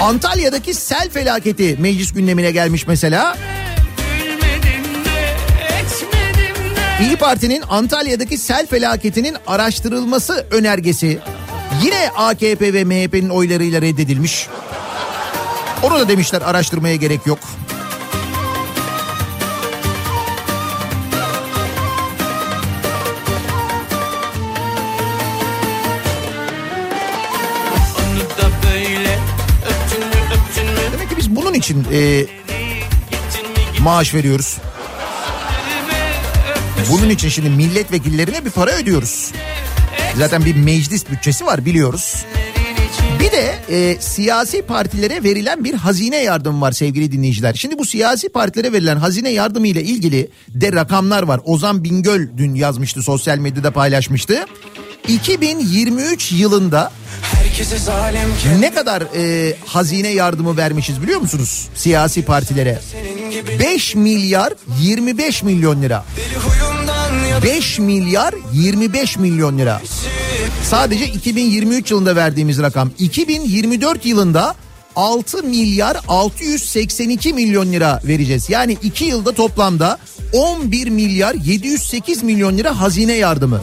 [0.00, 3.36] Antalya'daki sel felaketi meclis gündemine gelmiş mesela.
[7.00, 11.18] İyi Parti'nin Antalya'daki sel felaketinin araştırılması önergesi
[11.82, 14.48] yine AKP ve MHP'nin oylarıyla reddedilmiş.
[15.82, 17.38] Onu da demişler araştırmaya gerek yok.
[31.66, 32.26] İçin e,
[33.80, 34.58] maaş veriyoruz.
[36.90, 39.32] Bunun için şimdi milletvekillerine bir para ödüyoruz.
[40.18, 42.24] Zaten bir meclis bütçesi var biliyoruz.
[43.20, 47.54] Bir de e, siyasi partilere verilen bir hazine yardımı var sevgili dinleyiciler.
[47.54, 51.40] Şimdi bu siyasi partilere verilen hazine yardımı ile ilgili de rakamlar var.
[51.44, 54.44] Ozan Bingöl dün yazmıştı sosyal medyada paylaşmıştı.
[55.08, 56.92] 2023 yılında
[58.60, 62.80] ne kadar e, hazine yardımı vermişiz biliyor musunuz siyasi partilere?
[63.58, 66.04] 5 milyar 25 milyon lira.
[67.44, 69.82] 5 milyar 25 milyon lira.
[70.62, 72.90] Sadece 2023 yılında verdiğimiz rakam.
[72.98, 74.54] 2024 yılında
[74.96, 78.50] 6 milyar 682 milyon lira vereceğiz.
[78.50, 79.98] Yani 2 yılda toplamda
[80.32, 83.60] 11 milyar 708 milyon lira hazine yardımı.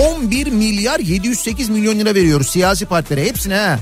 [0.00, 3.78] 11 milyar 708 milyon lira veriyoruz siyasi partilere hepsine ha.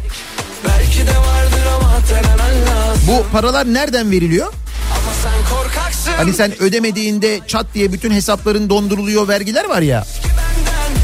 [0.68, 4.46] Belki de vardır ama lazım Bu paralar nereden veriliyor?
[4.46, 10.04] Ama sen korkaksın Hani sen ödemediğinde çat diye bütün hesapların donduruluyor vergiler var ya.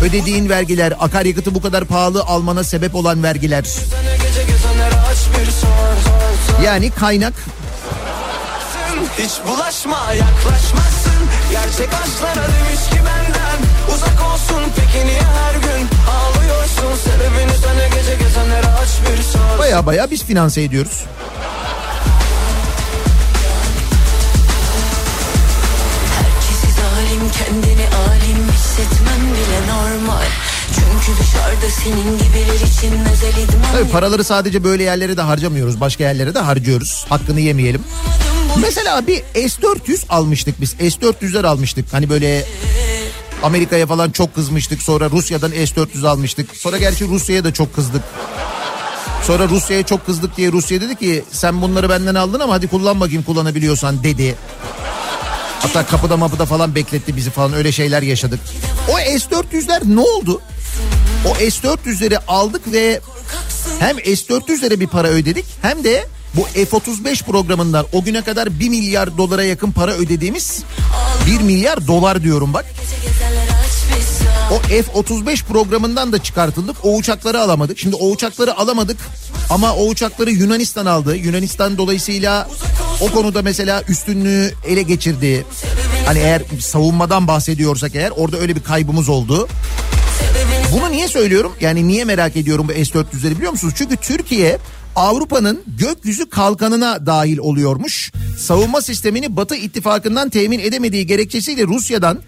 [0.03, 3.65] Ödediğin vergiler, akaryakıtı bu kadar pahalı almana sebep olan vergiler.
[6.65, 7.35] Yani kaynak
[9.19, 11.13] Hiç bulaşma yaklaşmazsın
[11.51, 13.26] Gerçek aşklara demiş ki benden
[14.47, 19.87] Uzak olsun peki niye her gün Ağlıyorsun sebebini sana gece gezenlere aç bir sor baya
[19.87, 21.05] baya biz finanse ediyoruz.
[26.17, 30.27] Herkesi zalim kendini alim hissetmem bile normal
[30.75, 35.81] Çünkü dışarıda senin gibiler için özel idman Tabii paraları sadece böyle yerlere de harcamıyoruz.
[35.81, 37.07] Başka yerlere de harcıyoruz.
[37.09, 37.83] Hakkını yemeyelim.
[38.61, 40.71] Mesela bir S-400 almıştık biz.
[40.71, 41.93] S-400'ler almıştık.
[41.93, 42.45] Hani böyle
[43.43, 44.83] Amerika'ya falan çok kızmıştık.
[44.83, 46.57] Sonra Rusya'dan S-400 almıştık.
[46.57, 48.03] Sonra gerçi Rusya'ya da çok kızdık.
[49.27, 53.01] Sonra Rusya'ya çok kızdık diye Rusya dedi ki sen bunları benden aldın ama hadi kullan
[53.01, 54.37] bakayım kullanabiliyorsan dedi.
[55.61, 58.41] Hatta kapıda mapıda falan bekletti bizi falan öyle şeyler yaşadık.
[58.89, 60.41] O S-400'ler ne oldu?
[61.29, 63.01] O S-400'leri aldık ve
[63.79, 69.19] hem S-400'lere bir para ödedik hem de bu F-35 programından o güne kadar 1 milyar
[69.19, 70.63] dolara yakın para ödediğimiz
[71.27, 72.65] 1 milyar dolar diyorum bak.
[74.51, 76.77] O F-35 programından da çıkartıldık.
[76.83, 77.79] O uçakları alamadık.
[77.79, 78.97] Şimdi o uçakları alamadık
[79.51, 81.17] ama o uçakları Yunanistan aldı.
[81.17, 82.49] Yunanistan dolayısıyla
[83.01, 85.47] o konuda mesela üstünlüğü ele geçirdi.
[86.07, 89.49] Hani eğer savunmadan bahsediyorsak eğer orada öyle bir kaybımız oldu.
[90.73, 91.53] Bunu niye söylüyorum?
[91.61, 93.75] Yani niye merak ediyorum bu S-400'leri biliyor musunuz?
[93.77, 94.59] Çünkü Türkiye
[94.97, 98.13] Avrupa'nın gökyüzü kalkanına dahil oluyormuş.
[98.39, 102.19] Savunma sistemini Batı ittifakından temin edemediği gerekçesiyle Rusya'dan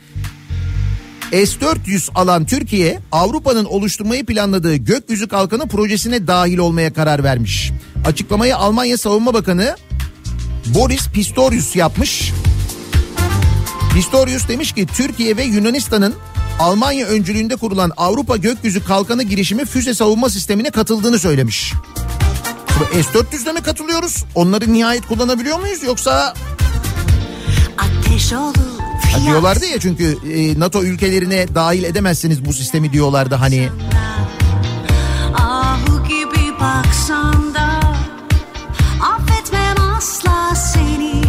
[1.30, 7.72] S-400 alan Türkiye Avrupa'nın oluşturmayı planladığı gökyüzü kalkanı projesine dahil olmaya karar vermiş.
[8.04, 9.76] Açıklamayı Almanya Savunma Bakanı
[10.66, 12.32] Boris Pistorius yapmış.
[13.94, 16.14] Pistorius demiş ki Türkiye ve Yunanistan'ın
[16.58, 21.72] Almanya öncülüğünde kurulan Avrupa Gökyüzü Kalkanı girişimi füze savunma sistemine katıldığını söylemiş.
[22.78, 24.24] Şimdi S-400'de mi katılıyoruz?
[24.34, 26.34] Onları nihayet kullanabiliyor muyuz yoksa
[27.78, 28.58] Ateş olup
[29.12, 33.68] Ha diyorlardı ya çünkü e, NATO ülkelerine dahil edemezsiniz bu sistemi diyorlardı hani.
[35.34, 37.80] Ahu gibi baksan da
[39.02, 41.22] Affetmem asla seni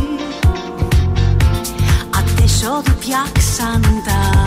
[2.14, 4.39] Ateş olup yaksan da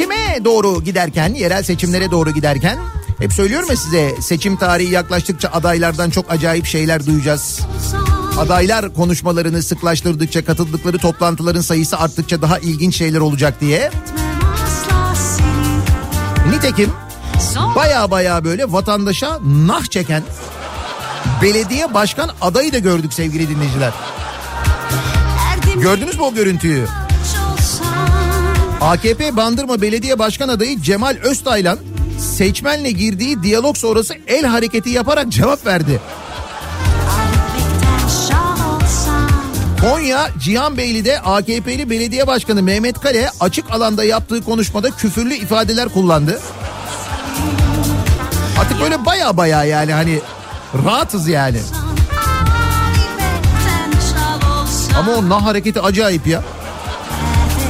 [0.00, 2.78] Seçime doğru giderken, yerel seçimlere doğru giderken
[3.18, 7.60] hep söylüyorum ya size seçim tarihi yaklaştıkça adaylardan çok acayip şeyler duyacağız.
[8.38, 13.90] Adaylar konuşmalarını sıklaştırdıkça katıldıkları toplantıların sayısı arttıkça daha ilginç şeyler olacak diye.
[16.50, 16.90] Nitekim
[17.76, 20.22] baya baya böyle vatandaşa nah çeken
[21.42, 23.92] belediye başkan adayı da gördük sevgili dinleyiciler.
[25.80, 26.86] Gördünüz mü o görüntüyü?
[28.80, 31.78] AKP Bandırma Belediye Başkan adayı Cemal Öztaylan
[32.18, 36.00] seçmenle girdiği diyalog sonrası el hareketi yaparak cevap verdi.
[39.80, 46.40] Konya Cihanbeyli'de AKP'li belediye başkanı Mehmet Kale açık alanda yaptığı konuşmada küfürlü ifadeler kullandı.
[48.60, 50.20] Artık böyle baya baya yani hani
[50.84, 51.58] rahatız yani.
[54.98, 56.42] Ama o nah hareketi acayip ya.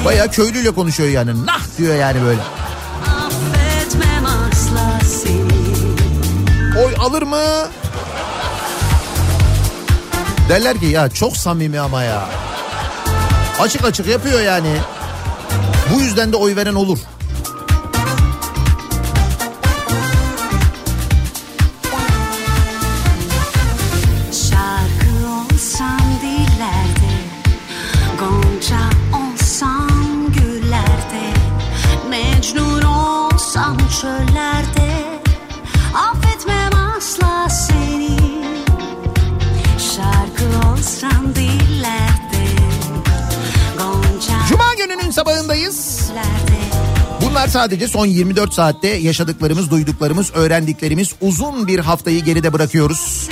[0.04, 1.46] Baya köylüyle konuşuyor yani.
[1.46, 2.40] Nah diyor yani böyle.
[6.84, 7.42] Oy alır mı?
[10.48, 12.28] Derler ki ya çok samimi ama ya.
[13.60, 14.76] Açık açık yapıyor yani.
[15.94, 16.98] Bu yüzden de oy veren olur.
[47.40, 53.28] Bunlar sadece son 24 saatte yaşadıklarımız, duyduklarımız, öğrendiklerimiz uzun bir haftayı geride bırakıyoruz.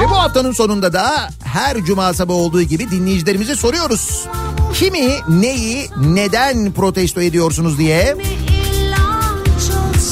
[0.00, 4.24] Ve bu haftanın sonunda da her cuma sabahı olduğu gibi dinleyicilerimize soruyoruz.
[4.74, 8.16] Kimi, neyi, neden protesto ediyorsunuz diye.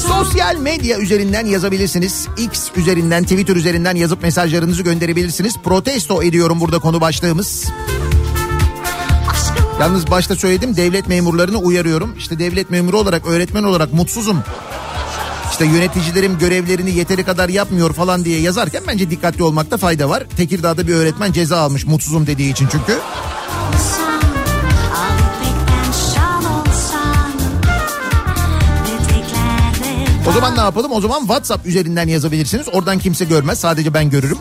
[0.09, 2.29] Sosyal medya üzerinden yazabilirsiniz.
[2.39, 5.57] X üzerinden, Twitter üzerinden yazıp mesajlarınızı gönderebilirsiniz.
[5.65, 7.65] Protesto ediyorum burada konu başlığımız.
[9.83, 12.15] Yalnız başta söyledim devlet memurlarını uyarıyorum.
[12.19, 14.43] İşte devlet memuru olarak, öğretmen olarak mutsuzum.
[15.51, 20.25] İşte yöneticilerim görevlerini yeteri kadar yapmıyor falan diye yazarken bence dikkatli olmakta fayda var.
[20.37, 22.99] Tekirdağ'da bir öğretmen ceza almış mutsuzum dediği için çünkü.
[30.29, 30.93] O zaman ne yapalım?
[30.93, 32.67] O zaman WhatsApp üzerinden yazabilirsiniz.
[32.73, 33.61] Oradan kimse görmez.
[33.61, 34.39] Sadece ben görürüm.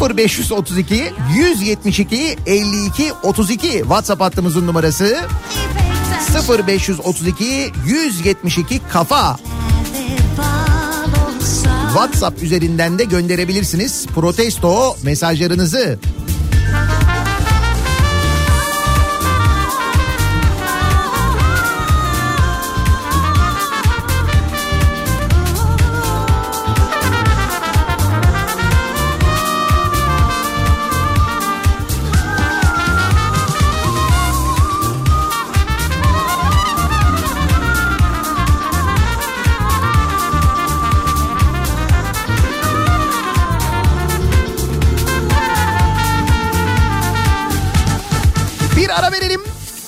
[0.00, 5.18] 0532 172 52 32 WhatsApp hattımızın numarası.
[6.58, 9.36] 0532 172 kafa.
[11.86, 14.06] WhatsApp üzerinden de gönderebilirsiniz.
[14.06, 15.98] Protesto mesajlarınızı.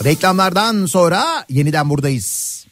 [0.05, 2.67] Reklamlardan sonra yeniden buradayız.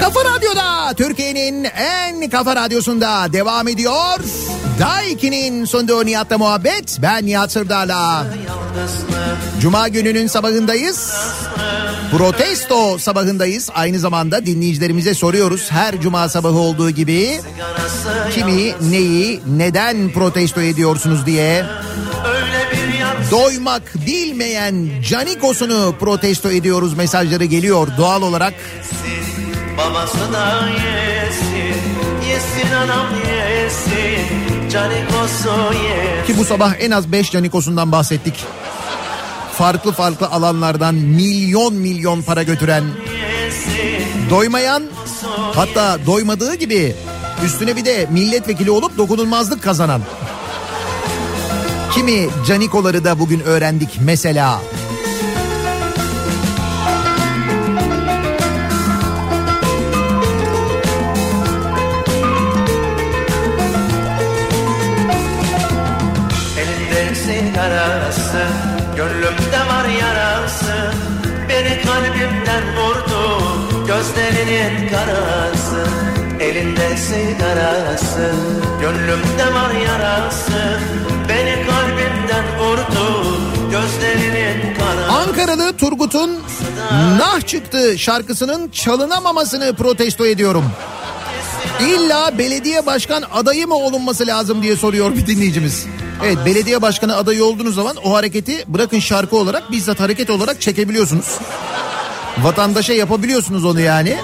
[0.00, 4.49] Kafa Radyo'da Türkiye'nin en kafa radyosunda devam ediyor.
[4.80, 6.98] Daiki'nin sunduğu Nihat'la muhabbet.
[7.02, 8.26] Ben Nihat Sırdar'la.
[9.60, 11.14] Cuma gününün sabahındayız.
[12.10, 13.70] Protesto sabahındayız.
[13.74, 15.70] Aynı zamanda dinleyicilerimize soruyoruz.
[15.70, 17.40] Her cuma sabahı olduğu gibi
[18.34, 21.64] kimi, neyi, neden protesto ediyorsunuz diye.
[23.30, 28.54] Doymak bilmeyen canikosunu protesto ediyoruz mesajları geliyor doğal olarak.
[29.78, 31.80] Babası da yesin,
[32.28, 34.59] yesin anam yesin.
[36.26, 38.34] Ki bu sabah en az 5 canikosundan bahsettik.
[39.52, 42.84] Farklı farklı alanlardan milyon milyon para götüren,
[44.30, 44.82] doymayan
[45.54, 46.96] hatta doymadığı gibi
[47.44, 50.02] üstüne bir de milletvekili olup dokunulmazlık kazanan.
[51.94, 54.60] Kimi canikoları da bugün öğrendik mesela.
[54.60, 54.79] Elinde
[68.30, 68.52] sigarası,
[68.96, 70.92] gönlümde var yarası.
[71.48, 73.42] Beni kalbimden vurdu,
[73.86, 75.86] gözlerinin karası.
[76.40, 78.32] Elinde sigarası,
[78.80, 80.80] gönlümde var yarası.
[81.28, 83.26] Beni kalbimden vurdu,
[83.70, 85.12] gözlerinin karası.
[85.12, 86.30] Ankaralı Turgut'un
[87.18, 90.64] Nah çıktı şarkısının çalınamamasını protesto ediyorum.
[91.88, 95.86] İlla belediye başkan adayı mı olunması lazım diye soruyor bir dinleyicimiz.
[96.24, 101.38] Evet belediye başkanı adayı olduğunuz zaman o hareketi bırakın şarkı olarak bizzat hareket olarak çekebiliyorsunuz.
[102.38, 104.16] Vatandaşa yapabiliyorsunuz onu yani.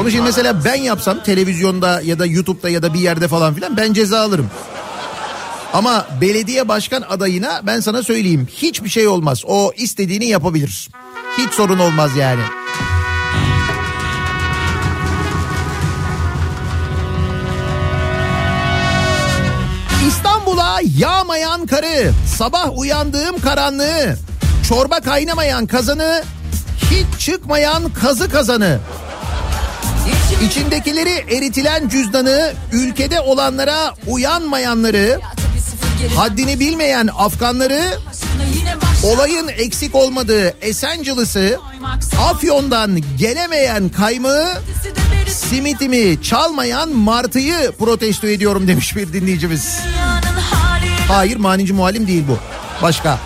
[0.00, 3.76] Onu şimdi mesela ben yapsam televizyonda ya da YouTube'da ya da bir yerde falan filan
[3.76, 4.50] ben ceza alırım.
[5.72, 9.42] Ama belediye başkan adayına ben sana söyleyeyim hiçbir şey olmaz.
[9.46, 10.88] O istediğini yapabilir.
[11.38, 12.42] Hiç sorun olmaz yani.
[20.96, 24.16] Yağmayan karı, sabah uyandığım karanlığı,
[24.68, 26.22] çorba kaynamayan kazanı,
[26.90, 28.78] hiç çıkmayan kazı kazanı.
[30.46, 35.20] İçindekileri eritilen cüzdanı, ülkede olanlara uyanmayanları,
[36.16, 37.82] haddini bilmeyen Afganları,
[39.02, 41.58] olayın eksik olmadığı Esencilis'i,
[42.30, 44.58] Afyon'dan gelemeyen kaymağı,
[45.28, 49.78] simitimi çalmayan martıyı protesto ediyorum demiş bir dinleyicimiz.
[51.10, 52.38] Hayır manici muhalim değil bu.
[52.82, 53.18] Başka.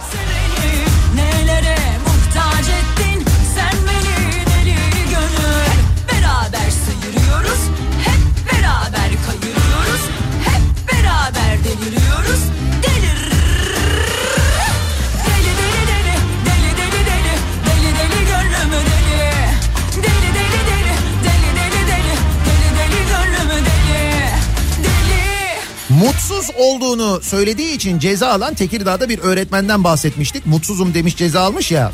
[26.04, 30.46] Mutsuz olduğunu söylediği için ceza alan Tekirdağ'da bir öğretmenden bahsetmiştik.
[30.46, 31.92] Mutsuzum demiş ceza almış ya.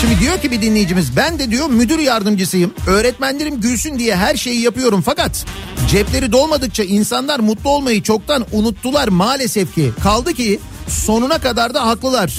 [0.00, 2.74] Şimdi diyor ki bir dinleyicimiz ben de diyor müdür yardımcısıyım.
[2.86, 5.46] Öğretmenlerim gülsün diye her şeyi yapıyorum fakat
[5.90, 9.92] cepleri dolmadıkça insanlar mutlu olmayı çoktan unuttular maalesef ki.
[10.02, 12.32] Kaldı ki sonuna kadar da haklılar.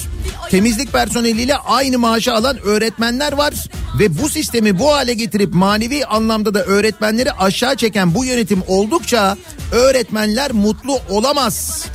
[0.49, 3.53] Temizlik personeliyle aynı maaşı alan öğretmenler var
[3.99, 9.37] ve bu sistemi bu hale getirip manevi anlamda da öğretmenleri aşağı çeken bu yönetim oldukça
[9.71, 11.85] öğretmenler mutlu olamaz.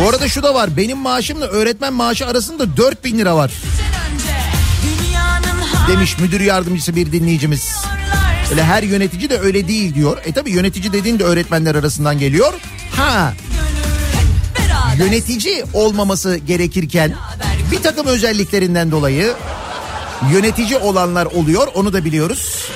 [0.00, 3.52] Bu arada şu da var benim maaşımla öğretmen maaşı arasında 4000 lira var
[5.90, 7.76] demiş müdür yardımcısı bir dinleyicimiz.
[8.50, 10.18] Öyle her yönetici de öyle değil diyor.
[10.24, 12.52] E tabi yönetici dediğin de öğretmenler arasından geliyor.
[12.96, 13.34] Ha
[15.00, 17.14] yönetici olmaması gerekirken
[17.72, 19.34] bir takım özelliklerinden dolayı
[20.32, 22.69] yönetici olanlar oluyor onu da biliyoruz.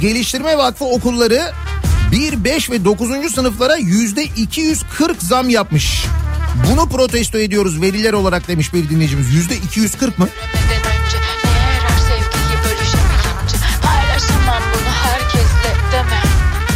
[0.00, 1.52] Geliştirme Vakfı okulları
[2.12, 3.32] 1, 5 ve 9.
[3.34, 6.04] sınıflara yüzde 240 zam yapmış.
[6.70, 9.34] Bunu protesto ediyoruz veliler olarak demiş bir dinleyicimiz.
[9.34, 10.28] Yüzde 240 mı?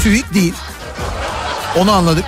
[0.02, 0.54] TÜİK değil.
[1.76, 2.24] Onu anladık.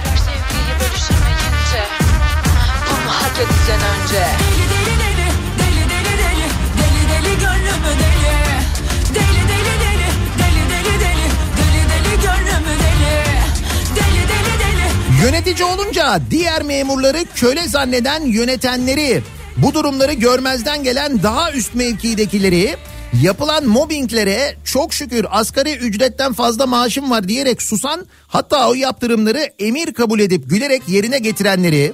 [15.27, 19.23] Yönetici olunca diğer memurları köle zanneden yönetenleri,
[19.57, 22.77] bu durumları görmezden gelen daha üst mevkidekileri,
[23.23, 29.95] yapılan mobbinglere çok şükür asgari ücretten fazla maaşım var diyerek susan, hatta o yaptırımları emir
[29.95, 31.93] kabul edip gülerek yerine getirenleri,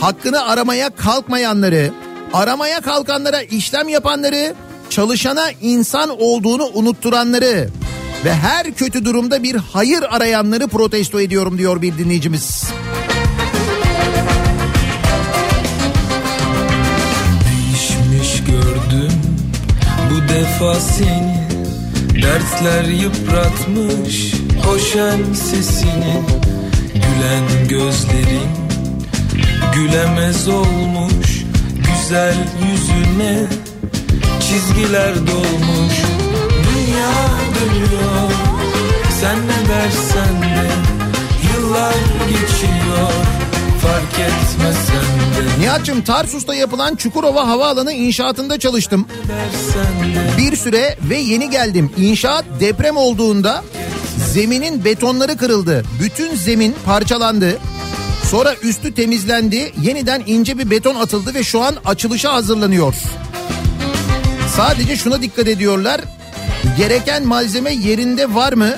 [0.00, 1.90] hakkını aramaya kalkmayanları,
[2.32, 4.54] aramaya kalkanlara işlem yapanları,
[4.90, 7.68] çalışana insan olduğunu unutturanları
[8.24, 12.64] ve her kötü durumda bir hayır arayanları protesto ediyorum diyor bir dinleyicimiz.
[17.44, 19.12] Değişmiş gördüm.
[20.10, 21.40] Bu defa seni
[22.22, 24.34] Dertler yıpratmış.
[24.74, 26.22] O şen sesini
[26.94, 28.50] Gülen gözlerin
[29.74, 31.44] gülemez olmuş.
[31.76, 33.46] Güzel yüzüne
[34.40, 35.94] çizgiler dolmuş
[37.00, 37.12] Dünya
[37.60, 38.30] dönüyor
[39.20, 40.70] sen ne dersen de
[41.52, 41.94] Yıllar
[42.28, 43.10] geçiyor
[43.82, 45.04] fark etmesen
[45.36, 49.06] de Nihat'cığım Tarsus'ta yapılan Çukurova Havaalanı inşaatında çalıştım.
[50.38, 51.90] Bir süre ve yeni geldim.
[51.96, 53.64] İnşaat deprem olduğunda
[54.32, 55.84] zeminin betonları kırıldı.
[56.02, 57.58] Bütün zemin parçalandı.
[58.30, 59.72] Sonra üstü temizlendi.
[59.82, 62.94] Yeniden ince bir beton atıldı ve şu an açılışa hazırlanıyor.
[64.56, 66.00] Sadece şuna dikkat ediyorlar.
[66.76, 68.74] Gereken malzeme yerinde var mı?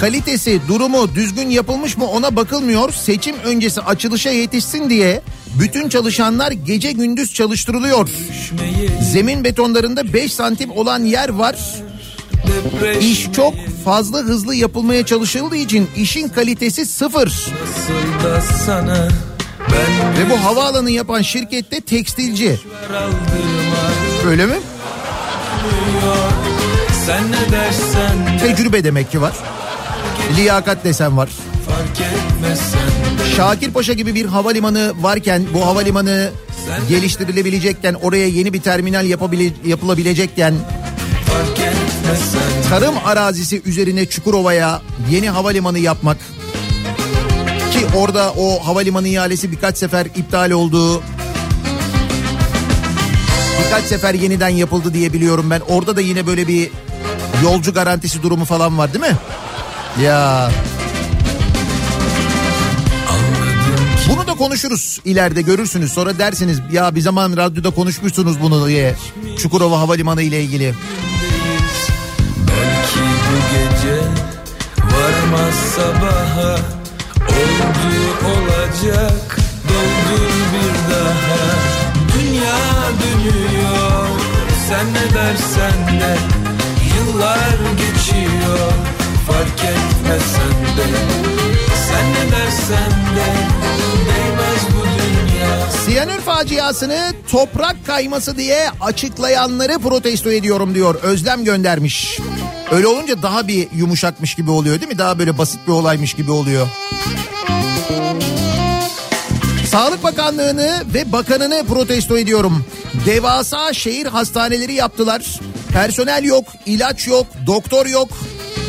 [0.00, 2.92] kalitesi, durumu düzgün yapılmış mı ona bakılmıyor.
[2.92, 5.22] Seçim öncesi açılışa yetişsin diye
[5.60, 8.08] bütün çalışanlar gece gündüz çalıştırılıyor.
[9.12, 11.56] Zemin betonlarında 5 santim olan yer var.
[13.00, 13.54] İş çok
[13.84, 17.46] fazla hızlı yapılmaya çalışıldığı için işin kalitesi sıfır.
[20.18, 22.60] Ve bu havaalanı yapan şirkette tekstilci.
[24.26, 24.54] Öyle mi?
[27.06, 29.32] Sen ne dersen de Tecrübe demek ki var.
[30.36, 31.28] Liyakat desen var.
[31.68, 32.80] fark etmesen
[33.36, 36.30] Şakir Paşa gibi bir havalimanı varken bu havalimanı
[36.88, 40.54] geliştirilebilecekken oraya yeni bir terminal yapabile, yapılabilecekken
[42.70, 46.16] tarım arazisi üzerine Çukurova'ya yeni havalimanı yapmak
[47.72, 51.02] ki orada o havalimanı ihalesi birkaç sefer iptal oldu.
[53.64, 55.60] Birkaç sefer yeniden yapıldı diye biliyorum ben.
[55.68, 56.70] Orada da yine böyle bir
[57.42, 59.16] yolcu garantisi durumu falan var değil mi?
[60.02, 60.50] Ya.
[64.08, 65.92] Bunu da konuşuruz ileride görürsünüz.
[65.92, 68.94] Sonra dersiniz ya bir zaman radyoda konuşmuşsunuz bunu diye.
[69.38, 70.74] Çukurova Havalimanı ile ilgili.
[72.38, 74.00] Belki bu gece
[74.78, 76.58] varmaz sabaha
[77.28, 81.44] Oldu olacak doldur bir daha
[82.18, 82.58] Dünya
[83.02, 84.08] dönüyor
[84.68, 86.43] sen ne dersen de
[87.24, 88.72] Yıllar geçiyor
[89.26, 90.96] fark etmesen de
[91.88, 93.26] Sen ne dersen de
[94.06, 100.94] değmez bu dünya Siyanür faciasını toprak kayması diye açıklayanları protesto ediyorum diyor.
[100.94, 102.18] Özlem göndermiş.
[102.70, 104.98] Öyle olunca daha bir yumuşakmış gibi oluyor değil mi?
[104.98, 106.68] Daha böyle basit bir olaymış gibi oluyor.
[109.70, 112.64] Sağlık Bakanlığı'nı ve bakanını protesto ediyorum.
[113.06, 115.22] Devasa şehir hastaneleri yaptılar.
[115.74, 118.08] Personel yok, ilaç yok, doktor yok.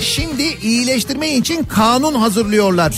[0.02, 2.94] Şimdi iyileştirme için kanun hazırlıyorlar.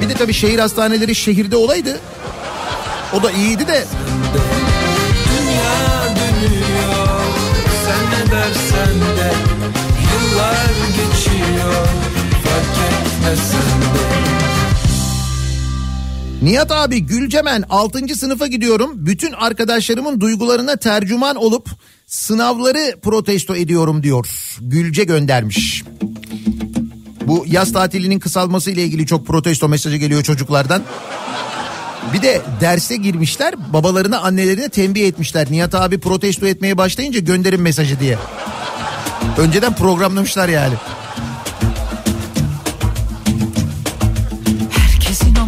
[0.00, 2.00] Bir de tabii şehir hastaneleri şehirde olaydı.
[3.12, 3.84] O da iyiydi de
[5.30, 7.20] Dünya dönüyor
[7.84, 9.32] sen ne dersen de
[10.12, 11.86] Yıllar geçiyor
[12.44, 13.69] fark de
[16.42, 18.16] Nihat abi Gülcemen 6.
[18.16, 18.90] sınıfa gidiyorum.
[18.94, 21.68] Bütün arkadaşlarımın duygularına tercüman olup
[22.06, 24.56] sınavları protesto ediyorum diyor.
[24.60, 25.84] Gülce göndermiş.
[27.26, 30.82] Bu yaz tatilinin kısalması ile ilgili çok protesto mesajı geliyor çocuklardan.
[32.12, 35.46] Bir de derse girmişler babalarına annelerine tembih etmişler.
[35.50, 38.18] Nihat abi protesto etmeye başlayınca gönderin mesajı diye.
[39.38, 40.74] Önceden programlamışlar yani.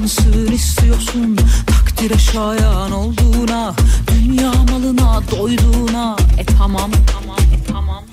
[0.03, 3.75] İnansın istiyorsun Takdire şayan olduğuna
[4.11, 6.17] Dünya malına doyduğuna.
[6.39, 8.05] E tamam tamam e tamam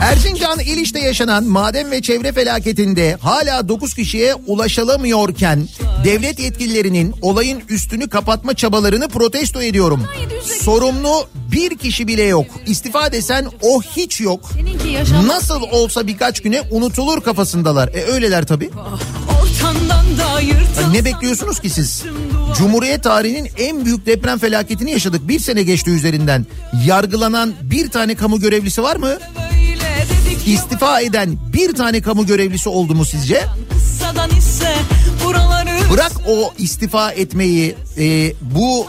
[0.00, 5.68] Erzincan İliş'te yaşanan maden ve çevre felaketinde hala 9 kişiye ulaşılamıyorken
[6.04, 10.02] devlet yetkililerinin olayın üstünü kapatma çabalarını protesto ediyorum.
[10.60, 12.46] Sorumlu bir kişi bile yok.
[12.66, 14.50] İstifa desen o hiç yok.
[15.26, 17.88] Nasıl olsa birkaç güne unutulur kafasındalar.
[17.88, 18.70] E öyleler tabii.
[20.82, 22.02] Ya Ne bekliyorsunuz ki siz?
[22.58, 25.28] Cumhuriyet tarihinin en büyük deprem felaketini yaşadık.
[25.28, 26.46] Bir sene geçti üzerinden.
[26.86, 29.18] Yargılanan bir tane kamu görevlisi var mı?
[30.46, 33.44] İstifa eden bir tane kamu görevlisi oldu mu sizce?
[35.92, 38.86] Bırak o istifa etmeyi e, bu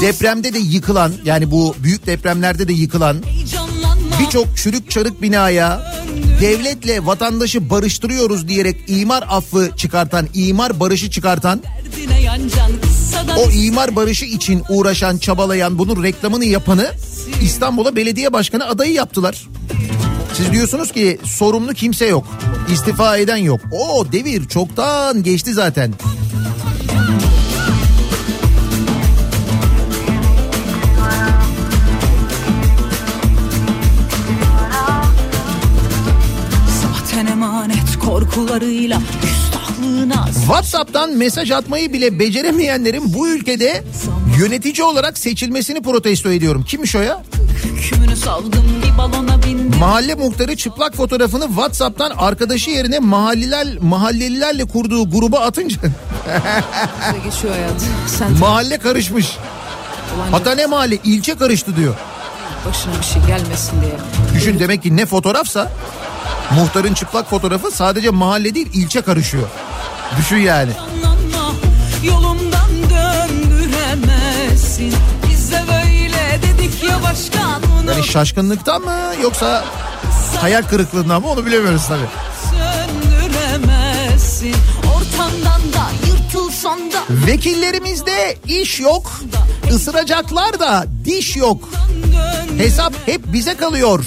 [0.00, 3.22] depremde de yıkılan yani bu büyük depremlerde de yıkılan
[4.20, 5.94] birçok çürük çarık binaya
[6.40, 11.62] devletle vatandaşı barıştırıyoruz diyerek imar affı çıkartan, imar barışı çıkartan,
[13.38, 16.90] o imar barışı için uğraşan, çabalayan, bunun reklamını yapanı
[17.42, 19.46] İstanbul'a belediye başkanı adayı yaptılar.
[20.34, 22.26] Siz diyorsunuz ki sorumlu kimse yok.
[22.72, 23.60] istifa eden yok.
[23.72, 25.92] O devir çoktan geçti zaten.
[36.82, 39.00] Zaten emanet korkularıyla
[40.46, 43.84] WhatsApp'tan mesaj atmayı bile beceremeyenlerin bu ülkede
[44.38, 46.64] yönetici olarak seçilmesini protesto ediyorum.
[46.68, 47.22] Kimmiş o ya?
[47.64, 55.10] Hükmünü savdım bir balona bindim Mahalle muhtarı çıplak fotoğrafını WhatsApp'tan arkadaşı yerine mahalliler mahallelilerle kurduğu
[55.10, 59.36] gruba atınca Bize geçiyor hayat Sen mahalle karışmış.
[60.30, 61.94] Hatta ne mahalle ilçe karıştı diyor.
[62.68, 63.92] başına bir şey gelmesin diye
[64.34, 65.72] Düşün demek ki ne fotoğrafsa
[66.54, 69.48] muhtarın çıplak fotoğrafı sadece mahalle değil ilçe karışıyor.
[70.18, 70.70] Düşün yani.
[70.74, 71.52] Anlanma
[72.02, 74.94] yolumdan döndüremezsin
[75.30, 79.64] Biz de böyle dedik ya başkanına Yani şaşkınlıktan mı yoksa
[80.40, 82.06] Hayal kırıklığından mı onu bilemiyoruz tabii.
[82.50, 84.54] söndüremezsin
[84.96, 89.12] Ortamdan da yırtılsan da Vekillerimizde iş yok,
[89.70, 91.68] ısıracaklar da diş yok.
[92.58, 94.04] Hesap hep bize kalıyor.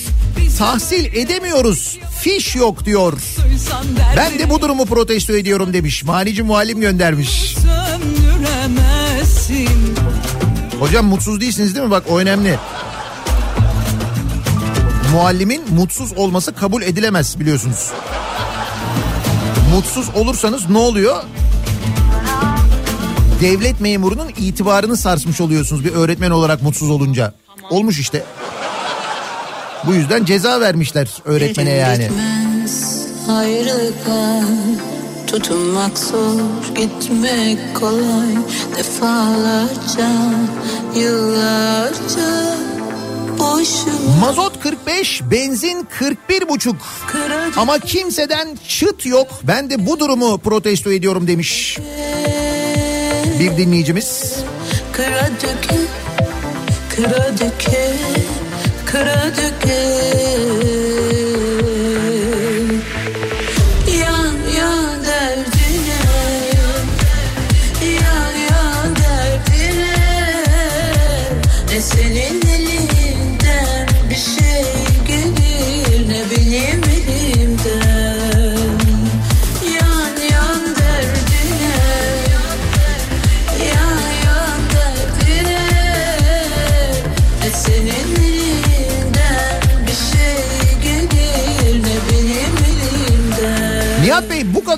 [0.59, 3.13] Tahsil edemiyoruz, fiş yok diyor.
[4.17, 6.03] Ben de bu durumu protesto ediyorum demiş.
[6.03, 7.55] Manici muallim göndermiş.
[10.79, 11.91] Hocam mutsuz değilsiniz değil mi?
[11.91, 12.59] Bak o önemli.
[15.11, 17.91] Muallimin mutsuz olması kabul edilemez biliyorsunuz.
[19.75, 21.23] Mutsuz olursanız ne oluyor?
[23.41, 27.33] Devlet memurunun itibarını sarsmış oluyorsunuz bir öğretmen olarak mutsuz olunca.
[27.69, 28.23] Olmuş işte.
[29.87, 32.03] Bu yüzden ceza vermişler öğretmene yani.
[32.03, 32.99] Gitmez
[35.27, 38.35] Tutunmak zor gitmek kolay
[38.77, 40.09] Defalarca
[40.95, 42.55] yıllarca
[43.39, 46.75] boşuna Mazot 45, benzin 41 buçuk.
[47.57, 49.27] Ama kimseden çıt yok.
[49.43, 51.77] Ben de bu durumu protesto ediyorum demiş.
[53.39, 54.35] Bir dinleyicimiz.
[54.91, 55.79] Kıra döke,
[56.95, 57.88] kıra döke,
[58.91, 59.79] kıra döke
[60.39, 60.48] Yan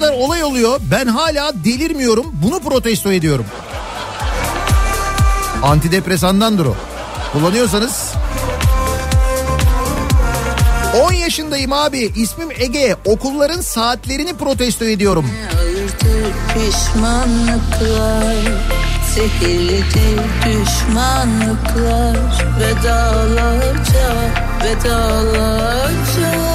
[0.02, 0.80] kadar olay oluyor.
[0.92, 2.26] Ben hala delirmiyorum.
[2.44, 3.46] Bunu protesto ediyorum.
[5.64, 6.76] Antidepresandandır o.
[7.34, 8.14] Kullanıyorsanız
[11.04, 12.12] 10 yaşındayım abi.
[12.16, 12.96] İsmim Ege.
[13.06, 15.26] Okulların saatlerini protesto ediyorum.
[19.16, 22.18] Zehirlidir düşmanlıklar
[22.60, 24.14] Vedalarca,
[24.64, 26.51] vedalarca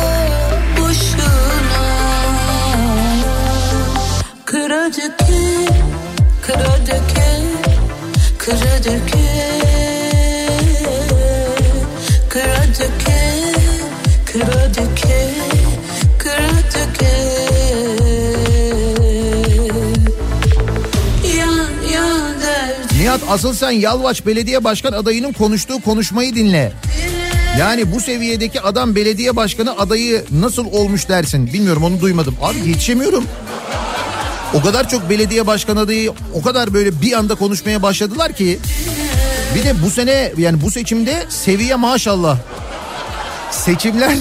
[14.74, 15.30] döke
[16.18, 17.16] Kıra döke
[21.38, 26.72] Yan yan derdine Nihat asıl sen Yalvaç Belediye Başkan adayının konuştuğu konuşmayı dinle.
[27.58, 31.46] Yani bu seviyedeki adam belediye başkanı adayı nasıl olmuş dersin.
[31.46, 32.36] Bilmiyorum onu duymadım.
[32.42, 33.24] Abi yetişemiyorum.
[34.54, 38.58] O kadar çok belediye başkan adayı o kadar böyle bir anda konuşmaya başladılar ki.
[39.54, 42.38] Bir de bu sene yani bu seçimde seviye maşallah.
[43.50, 44.16] Seçimler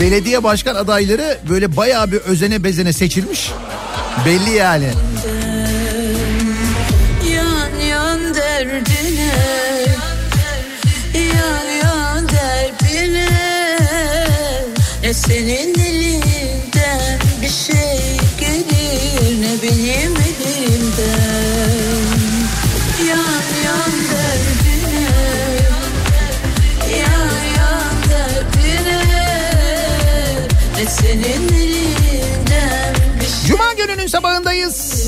[0.00, 3.50] belediye başkan adayları böyle bayağı bir özene bezene seçilmiş.
[4.26, 4.88] Belli yani.
[7.34, 9.32] Yan yan derdine
[11.14, 13.28] Yan yan derdine
[15.02, 15.83] Ne senin
[33.86, 35.06] gününün sabahındayız.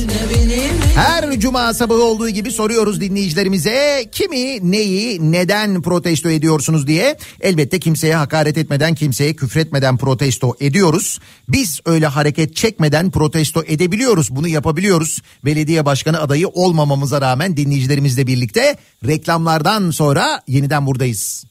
[0.94, 7.16] Her cuma sabahı olduğu gibi soruyoruz dinleyicilerimize kimi, neyi, neden protesto ediyorsunuz diye.
[7.40, 11.18] Elbette kimseye hakaret etmeden, kimseye küfretmeden protesto ediyoruz.
[11.48, 14.36] Biz öyle hareket çekmeden protesto edebiliyoruz.
[14.36, 15.22] Bunu yapabiliyoruz.
[15.44, 21.44] Belediye başkanı adayı olmamamıza rağmen dinleyicilerimizle birlikte reklamlardan sonra yeniden buradayız.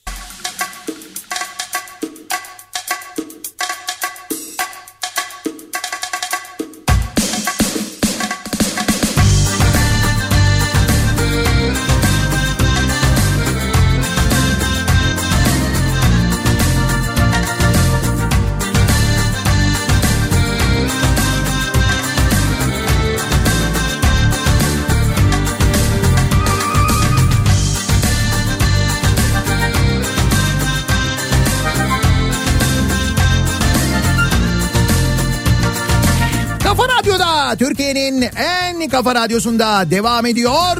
[37.55, 40.77] Radyo'da Türkiye'nin en kafa radyosunda devam ediyor.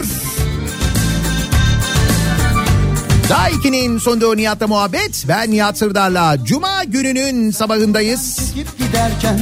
[3.30, 5.26] Daha 2'nin sonunda Nihat'la muhabbet.
[5.28, 8.40] Ben Nihat Sırdar'la Cuma gününün sabahındayız.
[8.78, 9.40] giderken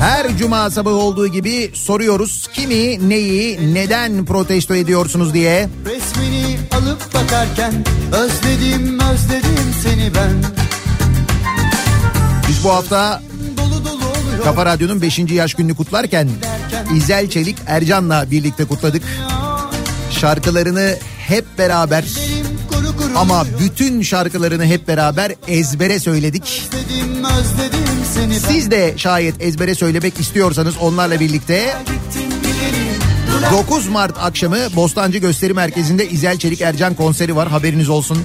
[0.00, 5.68] Her cuma sabahı olduğu gibi soruyoruz kimi, neyi, neden protesto ediyorsunuz diye.
[5.86, 7.74] resmini alıp bakarken
[8.12, 10.44] özledim özledim seni ben
[12.48, 13.22] Biz bu hafta
[14.42, 15.18] Kafa Radyo'nun 5.
[15.18, 16.28] yaş gününü kutlarken
[16.94, 19.02] İzel Çelik Ercan'la birlikte kutladık.
[20.10, 20.96] Şarkılarını
[21.28, 22.04] hep beraber
[23.16, 26.62] ama bütün şarkılarını hep beraber ezbere söyledik.
[28.48, 31.76] Siz de şayet ezbere söylemek istiyorsanız onlarla birlikte
[33.52, 38.24] 9 Mart akşamı Bostancı Gösteri Merkezi'nde İzel Çelik Ercan konseri var haberiniz olsun.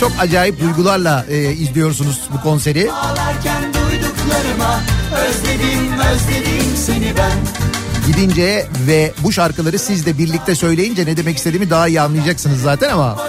[0.00, 2.92] Çok acayip duygularla e, izliyorsunuz bu konseri.
[2.92, 3.77] Ağlarken
[4.28, 4.80] duyduklarıma
[5.12, 7.38] özledim özledim seni ben.
[8.06, 12.90] Gidince ve bu şarkıları siz de birlikte söyleyince ne demek istediğimi daha iyi anlayacaksınız zaten
[12.90, 13.28] ama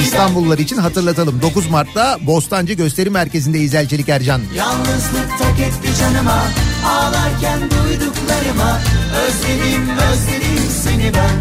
[0.00, 1.42] İstanbullular için hatırlatalım.
[1.42, 4.40] 9 Mart'ta Bostancı Gösteri Merkezi'nde İzel Çelik Ercan.
[4.56, 6.42] Yalnızlık tak etti canıma
[6.86, 8.80] ağlarken duyduklarıma
[9.26, 11.36] özledim özledim seni ben.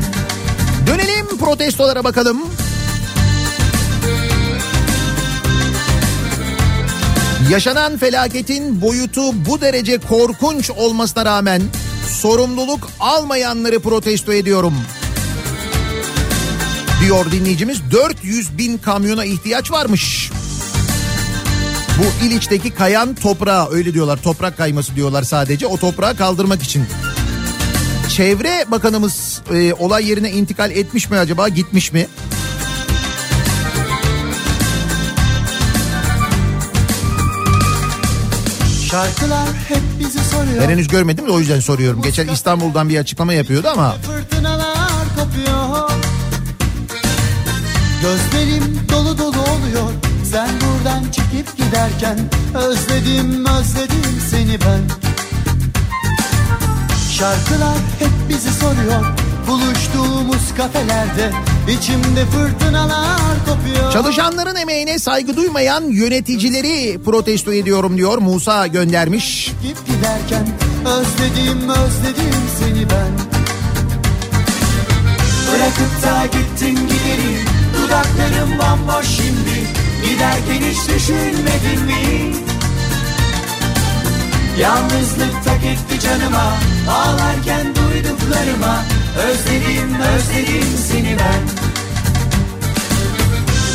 [0.87, 2.37] Dönelim protestolara bakalım.
[7.51, 11.61] Yaşanan felaketin boyutu bu derece korkunç olmasına rağmen
[12.07, 14.73] sorumluluk almayanları protesto ediyorum.
[17.01, 20.31] Diyor dinleyicimiz 400 bin kamyona ihtiyaç varmış.
[21.97, 26.85] Bu İliç'teki kayan toprağı öyle diyorlar toprak kayması diyorlar sadece o toprağı kaldırmak için.
[28.09, 32.07] Çevre Bakanımız e, olay yerine intikal etmiş mi acaba gitmiş mi?
[38.95, 40.61] Şarkılar hep bizi soruyor.
[40.61, 42.01] Ben henüz görmedim de o yüzden soruyorum.
[42.01, 45.91] Geçen İstanbul'dan bir açıklama yapıyordu ama Fırtınalar kopuyor.
[48.01, 49.91] Gözlerim dolu dolu oluyor.
[50.31, 52.19] Sen buradan çekip giderken
[52.55, 54.81] özledim özledim seni ben.
[57.11, 59.05] Şarkılar hep bizi soruyor.
[59.47, 61.31] Buluştuğumuz kafelerde
[61.69, 63.91] içimde fırtınalar kopuyor.
[63.93, 69.45] çalışanların emeğine saygı duymayan yöneticileri protesto ediyorum diyor Musa göndermiş.
[69.61, 70.47] Çekip giderken
[70.85, 73.35] özledim özledim seni ben.
[75.51, 77.45] Bırakıp da gittin gideri
[77.77, 79.67] Dudaklarım bomboş şimdi
[80.05, 82.33] Giderken hiç düşünmedin mi?
[84.59, 86.53] Yalnızlık tak etti canıma
[86.89, 88.83] Ağlarken duyduklarıma
[89.17, 91.41] Özledim özledim seni ben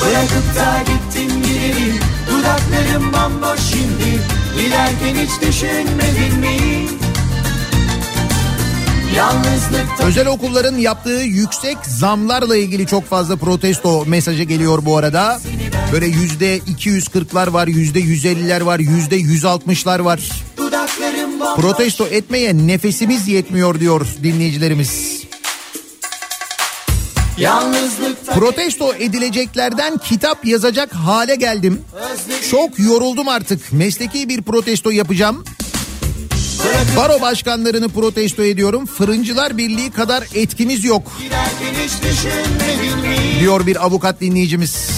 [0.01, 1.93] Bırakıp da gittin gideri
[2.31, 4.21] Dudaklarım bomboş şimdi
[4.57, 6.87] Giderken hiç düşünmedin mi?
[9.17, 15.41] Yalnızlık Özel okulların yaptığı yüksek zamlarla ilgili çok fazla protesto mesajı geliyor bu arada.
[15.93, 20.21] Böyle yüzde 240'lar var, yüzde 150'ler var, yüzde 160'lar var.
[21.57, 25.20] Protesto etmeye nefesimiz yetmiyor diyor dinleyicilerimiz.
[28.35, 31.83] Protesto edileceklerden kitap yazacak hale geldim.
[32.51, 33.73] Çok yoruldum artık.
[33.73, 35.45] Mesleki bir protesto yapacağım.
[36.97, 38.87] Baro başkanlarını protesto ediyorum.
[38.87, 41.13] Fırıncılar Birliği kadar etkimiz yok
[43.41, 44.91] diyor bir avukat dinleyicimiz.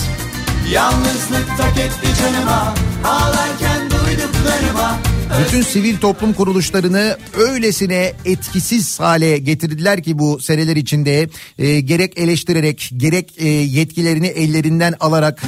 [0.72, 2.74] Yalnızlık tak etti canıma
[3.04, 4.98] Ağlarken duyduklarıma
[5.40, 11.28] Bütün sivil toplum kuruluşlarını öylesine etkisiz hale getirdiler ki bu seneler içinde
[11.58, 15.42] e, gerek eleştirerek gerek e, yetkilerini ellerinden alarak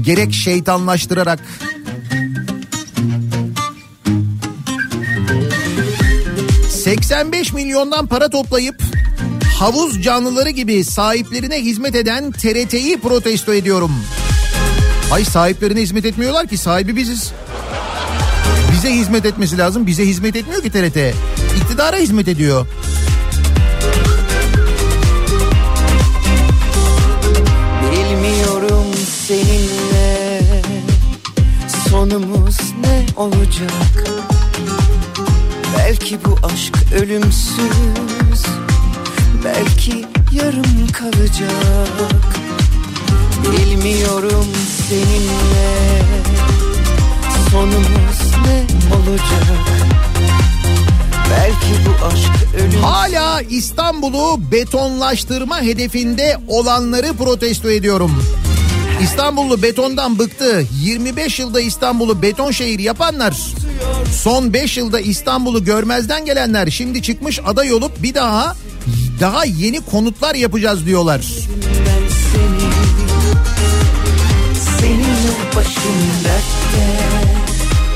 [0.00, 1.40] gerek şeytanlaştırarak
[6.68, 8.82] 85 milyondan para toplayıp
[9.58, 13.92] havuz canlıları gibi sahiplerine hizmet eden TRT'yi protesto ediyorum.
[15.12, 17.32] Ay sahiplerine hizmet etmiyorlar ki sahibi biziz.
[18.72, 19.86] Bize hizmet etmesi lazım.
[19.86, 21.14] Bize hizmet etmiyor ki TRT.
[21.56, 22.66] İktidara hizmet ediyor.
[27.92, 28.86] Bilmiyorum
[29.26, 30.42] seninle
[31.90, 34.04] sonumuz ne olacak
[35.78, 38.46] Belki bu aşk ölümsüz
[39.44, 42.24] Belki yarım kalacak
[43.52, 44.46] Bilmiyorum
[44.88, 46.02] seninle
[47.50, 48.64] sonumuz ne
[48.94, 49.44] olacak
[51.30, 58.24] Belki bu aşk ölüm Hala İstanbul'u betonlaştırma hedefinde olanları protesto ediyorum.
[59.02, 60.66] İstanbullu betondan bıktı.
[60.82, 63.36] 25 yılda İstanbul'u beton şehir yapanlar,
[64.22, 68.56] son 5 yılda İstanbul'u görmezden gelenler şimdi çıkmış aday olup bir daha
[69.20, 71.20] daha yeni konutlar yapacağız diyorlar.
[74.80, 75.06] Senin
[75.56, 76.59] başın dertte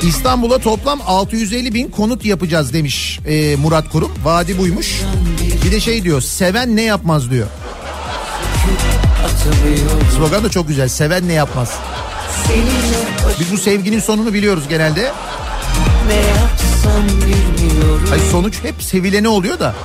[0.03, 4.11] İstanbul'a toplam 650 bin konut yapacağız demiş e, Murat Kurum.
[4.23, 5.01] Vadi buymuş.
[5.65, 7.47] Bir de şey diyor seven ne yapmaz diyor.
[10.17, 11.71] Slogan da çok güzel seven ne yapmaz.
[13.39, 15.11] Biz bu sevginin sonunu biliyoruz genelde.
[18.09, 19.75] Hayır sonuç hep sevilene oluyor da.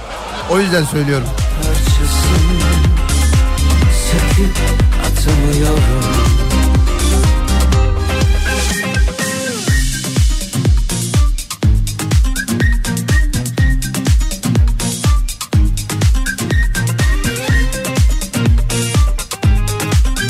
[0.50, 1.26] O yüzden söylüyorum.
[1.62, 2.60] Parçasın
[4.10, 4.56] Söküp
[5.06, 6.29] atamıyorum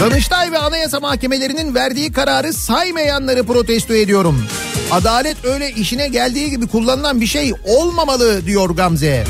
[0.00, 4.44] Danıştay ve Anayasa Mahkemelerinin verdiği kararı saymayanları protesto ediyorum.
[4.90, 9.24] Adalet öyle işine geldiği gibi kullanılan bir şey olmamalı diyor Gamze.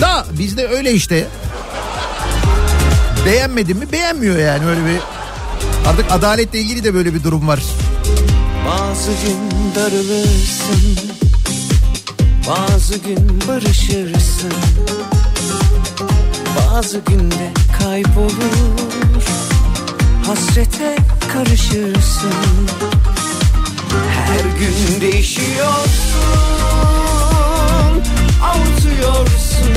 [0.00, 1.26] Da bizde öyle işte.
[3.26, 5.00] Beğenmedin mi beğenmiyor yani öyle bir.
[5.88, 7.60] Artık adaletle ilgili de böyle bir durum var.
[8.68, 10.98] Bazı gün darılırsın
[12.48, 14.52] Bazı gün barışırsın
[16.56, 18.74] Bazı günde kaybolur
[20.26, 20.96] Hasrete
[21.32, 22.32] karışırsın
[24.10, 25.94] Her gün değişiyorsun
[28.42, 29.74] Avutuyorsun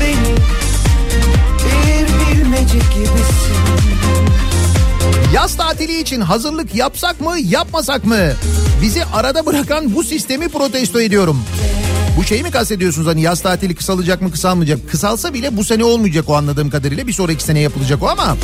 [0.00, 0.34] beni
[1.64, 3.58] Bir bilmece gibisin
[5.34, 8.32] Yaz tatili için hazırlık yapsak mı yapmasak mı?
[8.82, 11.42] Bizi arada bırakan bu sistemi protesto ediyorum.
[12.16, 14.90] Bu şeyi mi kastediyorsunuz hani yaz tatili kısalacak mı kısalmayacak?
[14.90, 18.36] Kısalsa bile bu sene olmayacak o anladığım kadarıyla bir sonraki sene yapılacak o ama.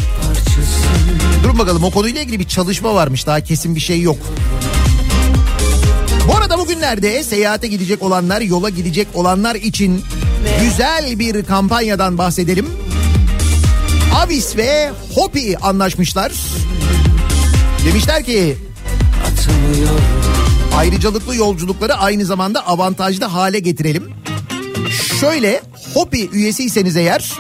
[1.43, 4.19] Durun bakalım o konuyla ilgili bir çalışma varmış daha kesin bir şey yok.
[6.29, 10.05] Bu arada bugünlerde seyahate gidecek olanlar, yola gidecek olanlar için
[10.61, 12.67] güzel bir kampanyadan bahsedelim.
[14.15, 16.33] Avis ve Hopi anlaşmışlar.
[17.87, 18.57] Demişler ki
[20.77, 24.11] ayrıcalıklı yolculukları aynı zamanda avantajlı hale getirelim.
[25.21, 25.63] Şöyle
[25.95, 27.33] Hopi üyesiyseniz eğer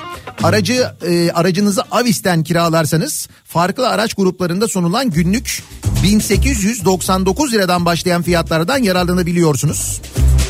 [0.43, 5.63] aracı e, aracınızı Avis'ten kiralarsanız farklı araç gruplarında sunulan günlük
[6.03, 10.01] 1899 liradan başlayan fiyatlardan yararlanabiliyorsunuz.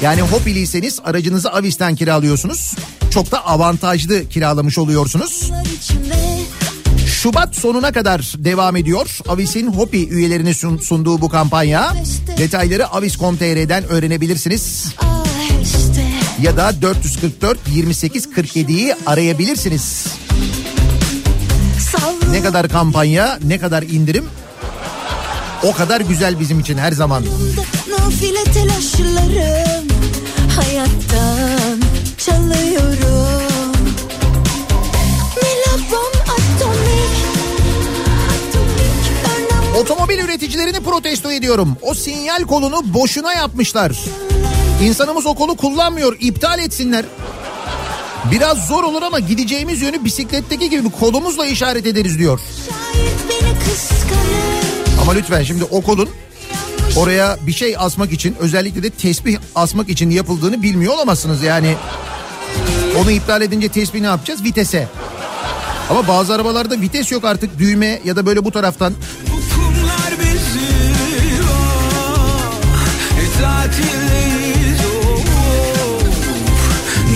[0.02, 2.74] Yani Hopi'liyseniz aracınızı Avis'ten kiralıyorsunuz.
[3.10, 5.50] Çok da avantajlı kiralamış oluyorsunuz.
[7.06, 9.18] Şubat sonuna kadar devam ediyor.
[9.28, 11.94] Avis'in Hopi üyelerine sun- sunduğu bu kampanya.
[12.38, 14.86] Detayları avis.com.tr'den öğrenebilirsiniz.
[16.42, 20.06] Ya da 444 28 47'yi arayabilirsiniz.
[22.30, 24.24] Ne kadar kampanya, ne kadar indirim
[25.64, 27.24] o kadar güzel bizim için her zaman.
[27.88, 29.88] Nafile telaşlarım
[30.56, 31.80] Hayattan
[32.18, 33.72] çalıyorum
[35.36, 37.14] Milabom atomik
[39.76, 41.76] Otomobil üreticilerini protesto ediyorum.
[41.82, 43.92] O sinyal kolunu boşuna yapmışlar.
[44.82, 46.16] İnsanımız o kolu kullanmıyor.
[46.20, 47.04] iptal etsinler.
[48.32, 52.40] Biraz zor olur ama gideceğimiz yönü bisikletteki gibi kolumuzla işaret ederiz diyor.
[55.02, 56.08] Ama lütfen şimdi o kolun
[56.96, 61.76] oraya bir şey asmak için özellikle de tesbih asmak için yapıldığını bilmiyor olamazsınız yani.
[63.02, 64.44] Onu iptal edince tesbih ne yapacağız?
[64.44, 64.88] Vitese.
[65.90, 68.94] Ama bazı arabalarda vites yok artık düğme ya da böyle bu taraftan.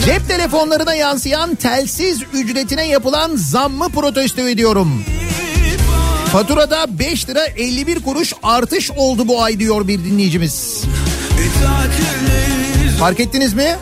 [0.09, 5.05] Cep telefonlarına yansıyan telsiz ücretine yapılan zammı protesto ediyorum.
[6.32, 10.85] Faturada 5 lira 51 kuruş artış oldu bu ay diyor bir dinleyicimiz.
[13.01, 13.76] Fark ettiniz mi?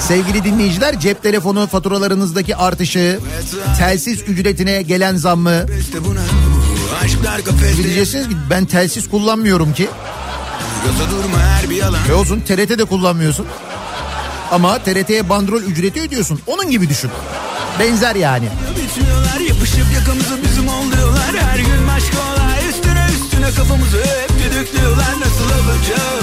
[0.00, 3.20] Sevgili dinleyiciler cep telefonu faturalarınızdaki artışı,
[3.78, 5.66] telsiz ücretine gelen zammı.
[7.82, 9.88] Diyeceksiniz ki ben telsiz kullanmıyorum ki.
[12.08, 13.46] Ve olsun TRT de kullanmıyorsun.
[14.52, 16.40] Ama TRT'ye bandrol ücreti ödüyorsun.
[16.46, 17.10] Onun gibi düşün.
[17.78, 18.48] Benzer yani.
[19.48, 26.22] Yapışıp yakamızı bizim oluyorlar Her gün başka olay üstüne üstüne kafamızı hep düdüklüyorlar Nasıl olacak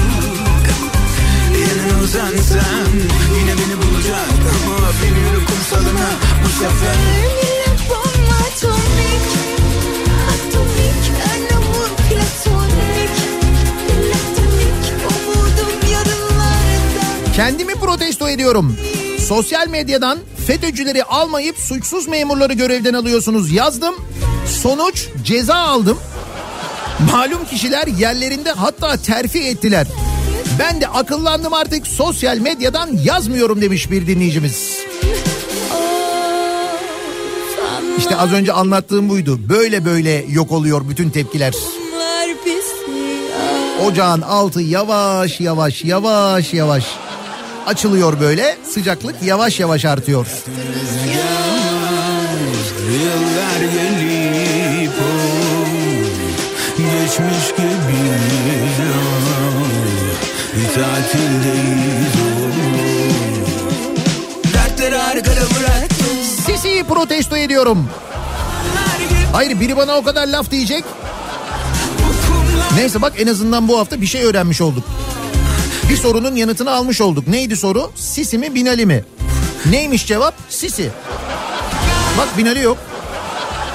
[1.61, 2.93] Yanına uzansam
[3.39, 4.29] yine beni bulacak
[4.65, 6.09] Ama beni kumsalına
[6.43, 7.58] bu sefer
[17.39, 18.77] Kendimi protesto ediyorum.
[19.27, 23.95] Sosyal medyadan FETÖ'cüleri almayıp suçsuz memurları görevden alıyorsunuz yazdım.
[24.61, 25.97] Sonuç ceza aldım.
[27.11, 29.87] Malum kişiler yerlerinde hatta terfi ettiler.
[30.59, 34.77] Ben de akıllandım artık sosyal medyadan yazmıyorum demiş bir dinleyicimiz.
[37.97, 39.39] İşte az önce anlattığım buydu.
[39.49, 41.53] Böyle böyle yok oluyor bütün tepkiler.
[43.85, 47.08] Ocağın altı yavaş yavaş yavaş yavaş
[47.69, 48.57] açılıyor böyle.
[48.73, 50.27] Sıcaklık yavaş yavaş artıyor.
[52.91, 54.91] Yıllar gelip
[56.77, 58.79] Geçmiş gibiyiz
[60.55, 62.13] Bir tatildeyiz
[64.53, 66.07] Dertleri arkada bıraktım
[66.45, 67.89] Sisi'yi protesto ediyorum.
[69.33, 70.83] Hayır biri bana o kadar laf diyecek.
[72.75, 74.83] Neyse bak en azından bu hafta bir şey öğrenmiş olduk.
[75.89, 77.27] Bir sorunun yanıtını almış olduk.
[77.27, 77.91] Neydi soru?
[77.95, 79.03] Sisi mi Binali mi?
[79.71, 80.33] Neymiş cevap?
[80.49, 80.89] Sisi.
[82.17, 82.77] Bak Binali yok.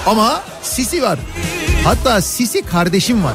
[0.07, 1.19] Ama Sisi var.
[1.85, 3.35] Hatta Sisi kardeşim var.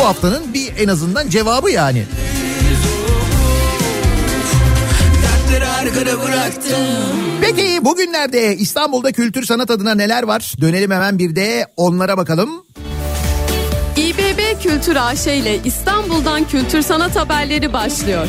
[0.00, 2.04] Bu haftanın bir en azından cevabı yani.
[7.40, 10.54] Peki bugünlerde İstanbul'da kültür sanat adına neler var?
[10.60, 12.66] Dönelim hemen bir de onlara bakalım.
[14.36, 18.26] İBB Kültür AŞ ile İstanbul'dan kültür sanat haberleri başlıyor.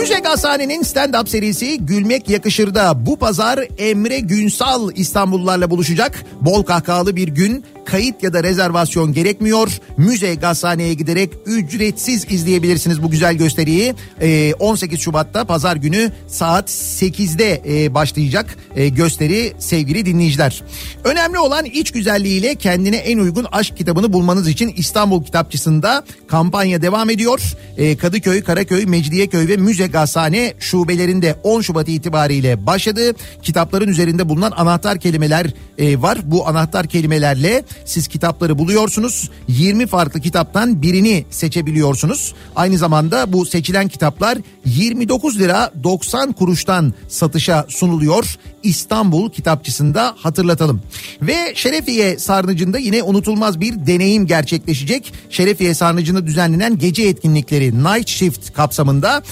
[0.00, 6.24] Müze Gazhane'nin stand-up serisi Gülmek Yakışır'da bu pazar Emre Günsal İstanbullularla buluşacak.
[6.40, 9.68] Bol kahkahalı bir gün kayıt ya da rezervasyon gerekmiyor.
[9.96, 13.94] Müze Gazhane'ye giderek ücretsiz izleyebilirsiniz bu güzel gösteriyi.
[14.20, 20.62] Ee, 18 Şubat'ta pazar günü saat 8'de e, başlayacak e, gösteri sevgili dinleyiciler.
[21.04, 27.10] Önemli olan iç güzelliğiyle kendine en uygun aşk kitabını bulmanız için İstanbul Kitapçısı'nda kampanya devam
[27.10, 27.40] ediyor.
[27.76, 33.14] Ee, Kadıköy, Karaköy, Mecidiyeköy ve Müze Gazhane şubelerinde 10 Şubat itibariyle başladı.
[33.42, 35.46] Kitapların üzerinde bulunan anahtar kelimeler
[35.78, 36.18] e, var.
[36.24, 39.30] Bu anahtar kelimelerle siz kitapları buluyorsunuz.
[39.48, 42.34] 20 farklı kitaptan birini seçebiliyorsunuz.
[42.56, 48.38] Aynı zamanda bu seçilen kitaplar 29 lira 90 kuruştan satışa sunuluyor.
[48.62, 50.82] İstanbul Kitapçısı'nda hatırlatalım.
[51.22, 55.12] Ve Şerefiye Sarnıcı'nda yine unutulmaz bir deneyim gerçekleşecek.
[55.30, 59.22] Şerefiye Sarnıcı'nda düzenlenen gece etkinlikleri Night Shift kapsamında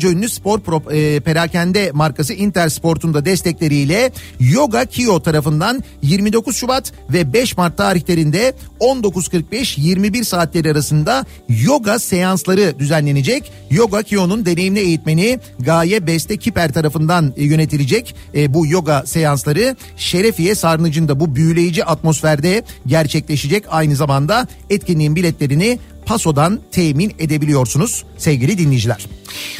[0.00, 6.92] dünyaca ünlü spor pro, e, perakende markası Intersport'un da destekleriyle Yoga Kio tarafından 29 Şubat
[7.12, 13.52] ve 5 Mart tarihlerinde 19.45-21 saatleri arasında yoga seansları düzenlenecek.
[13.70, 20.54] Yoga Kio'nun deneyimli eğitmeni Gaye Beste Kiper tarafından e, yönetilecek e, bu yoga seansları Şerefiye
[20.54, 23.64] Sarnıcı'nda bu büyüleyici atmosferde gerçekleşecek.
[23.70, 29.06] Aynı zamanda etkinliğin biletlerini Paso'dan temin edebiliyorsunuz sevgili dinleyiciler.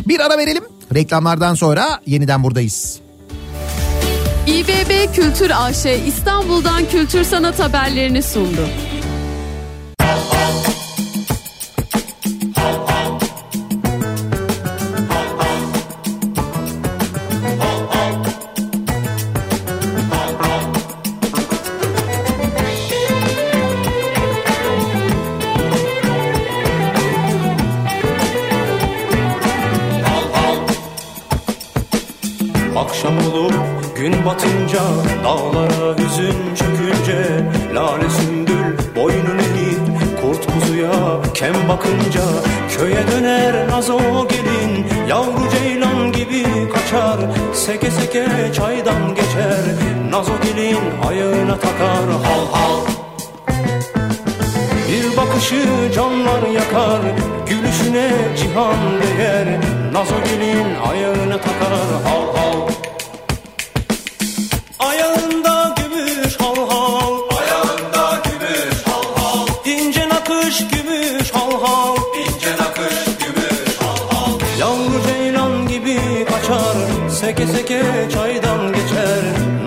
[0.06, 0.64] Bir ara verelim.
[0.94, 3.01] Reklamlardan sonra yeniden buradayız.
[4.47, 8.68] İBB Kültür AŞ İstanbul'dan kültür sanat haberlerini sundu.
[34.27, 34.81] Batınca
[35.24, 37.44] Dağlara hüzün çökünce
[37.74, 40.93] Lale sümbül boynun eğip Kurt kuzuya
[41.35, 42.23] kem bakınca
[42.78, 43.98] Köye döner nazo
[44.28, 46.44] gelin Yavru ceylan gibi
[46.74, 47.20] kaçar
[47.55, 48.27] Seke seke
[48.57, 49.65] çaydan geçer
[50.11, 50.78] Nazo gelin
[51.09, 52.81] ayağına takar Hal hal.
[54.89, 57.01] Bir bakışı canlar yakar
[57.47, 59.47] Gülüşüne cihan değer
[59.93, 62.86] Nazo gelin ayağına takar Hal hal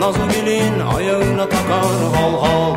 [0.09, 2.75] Nazo gelin ayağına takar hal hal.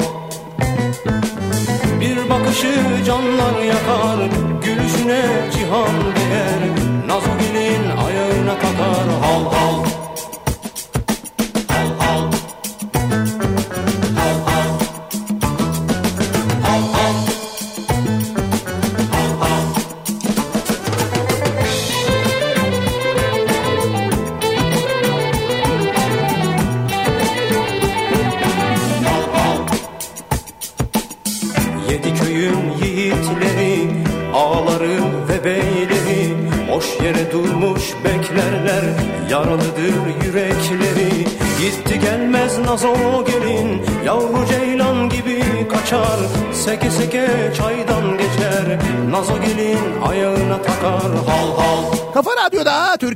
[2.00, 4.30] Bir bakışı canlar yakar
[4.64, 5.22] Gülüşüne
[5.52, 6.60] cihan değer.
[7.06, 10.01] Nazo gelin ayağına takar hal Hal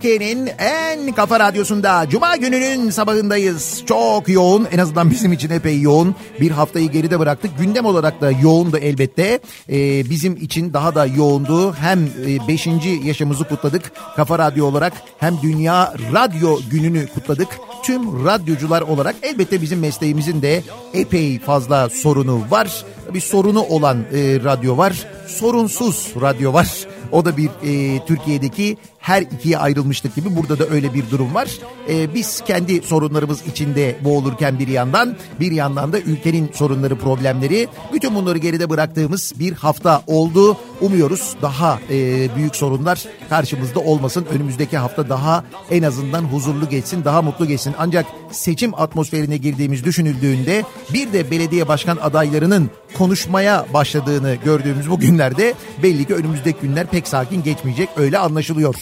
[0.06, 3.82] Türkiye'nin en kafa radyosunda Cuma gününün sabahındayız.
[3.86, 7.58] Çok yoğun en azından bizim için epey yoğun bir haftayı geride bıraktık.
[7.58, 9.40] Gündem olarak da yoğundu elbette.
[9.70, 11.72] Ee, bizim için daha da yoğundu.
[11.72, 12.08] Hem
[12.48, 12.68] 5.
[13.04, 17.48] yaşımızı kutladık Kafa Radyo olarak hem Dünya Radyo Günü'nü kutladık.
[17.82, 20.62] Tüm radyocular olarak elbette bizim mesleğimizin de
[20.94, 22.84] epey fazla sorunu var.
[23.14, 24.04] Bir sorunu olan e,
[24.44, 25.06] radyo var.
[25.26, 26.68] Sorunsuz radyo var.
[27.12, 28.76] O da bir e, Türkiye'deki
[29.06, 31.48] her ikiye ayrılmıştık gibi burada da öyle bir durum var.
[31.88, 38.14] E, biz kendi sorunlarımız içinde boğulurken bir yandan bir yandan da ülkenin sorunları problemleri bütün
[38.14, 40.56] bunları geride bıraktığımız bir hafta oldu.
[40.80, 44.26] Umuyoruz daha e, büyük sorunlar karşımızda olmasın.
[44.30, 47.74] Önümüzdeki hafta daha en azından huzurlu geçsin daha mutlu geçsin.
[47.78, 55.54] Ancak seçim atmosferine girdiğimiz düşünüldüğünde bir de belediye başkan adaylarının konuşmaya başladığını gördüğümüz bu günlerde
[55.82, 58.74] belli ki önümüzdeki günler pek sakin geçmeyecek öyle anlaşılıyor.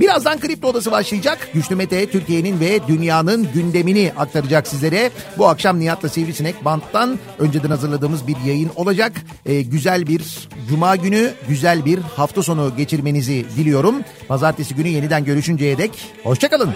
[0.00, 1.48] Birazdan Kripto Odası başlayacak.
[1.54, 5.10] Güçlü Mete Türkiye'nin ve dünyanın gündemini aktaracak sizlere.
[5.38, 9.12] Bu akşam Nihat'la Sivrisinek Bant'tan önceden hazırladığımız bir yayın olacak.
[9.46, 13.94] Ee, güzel bir cuma günü, güzel bir hafta sonu geçirmenizi diliyorum.
[14.28, 15.90] Pazartesi günü yeniden görüşünceye dek
[16.24, 16.74] hoşçakalın.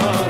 [0.00, 0.29] Yavru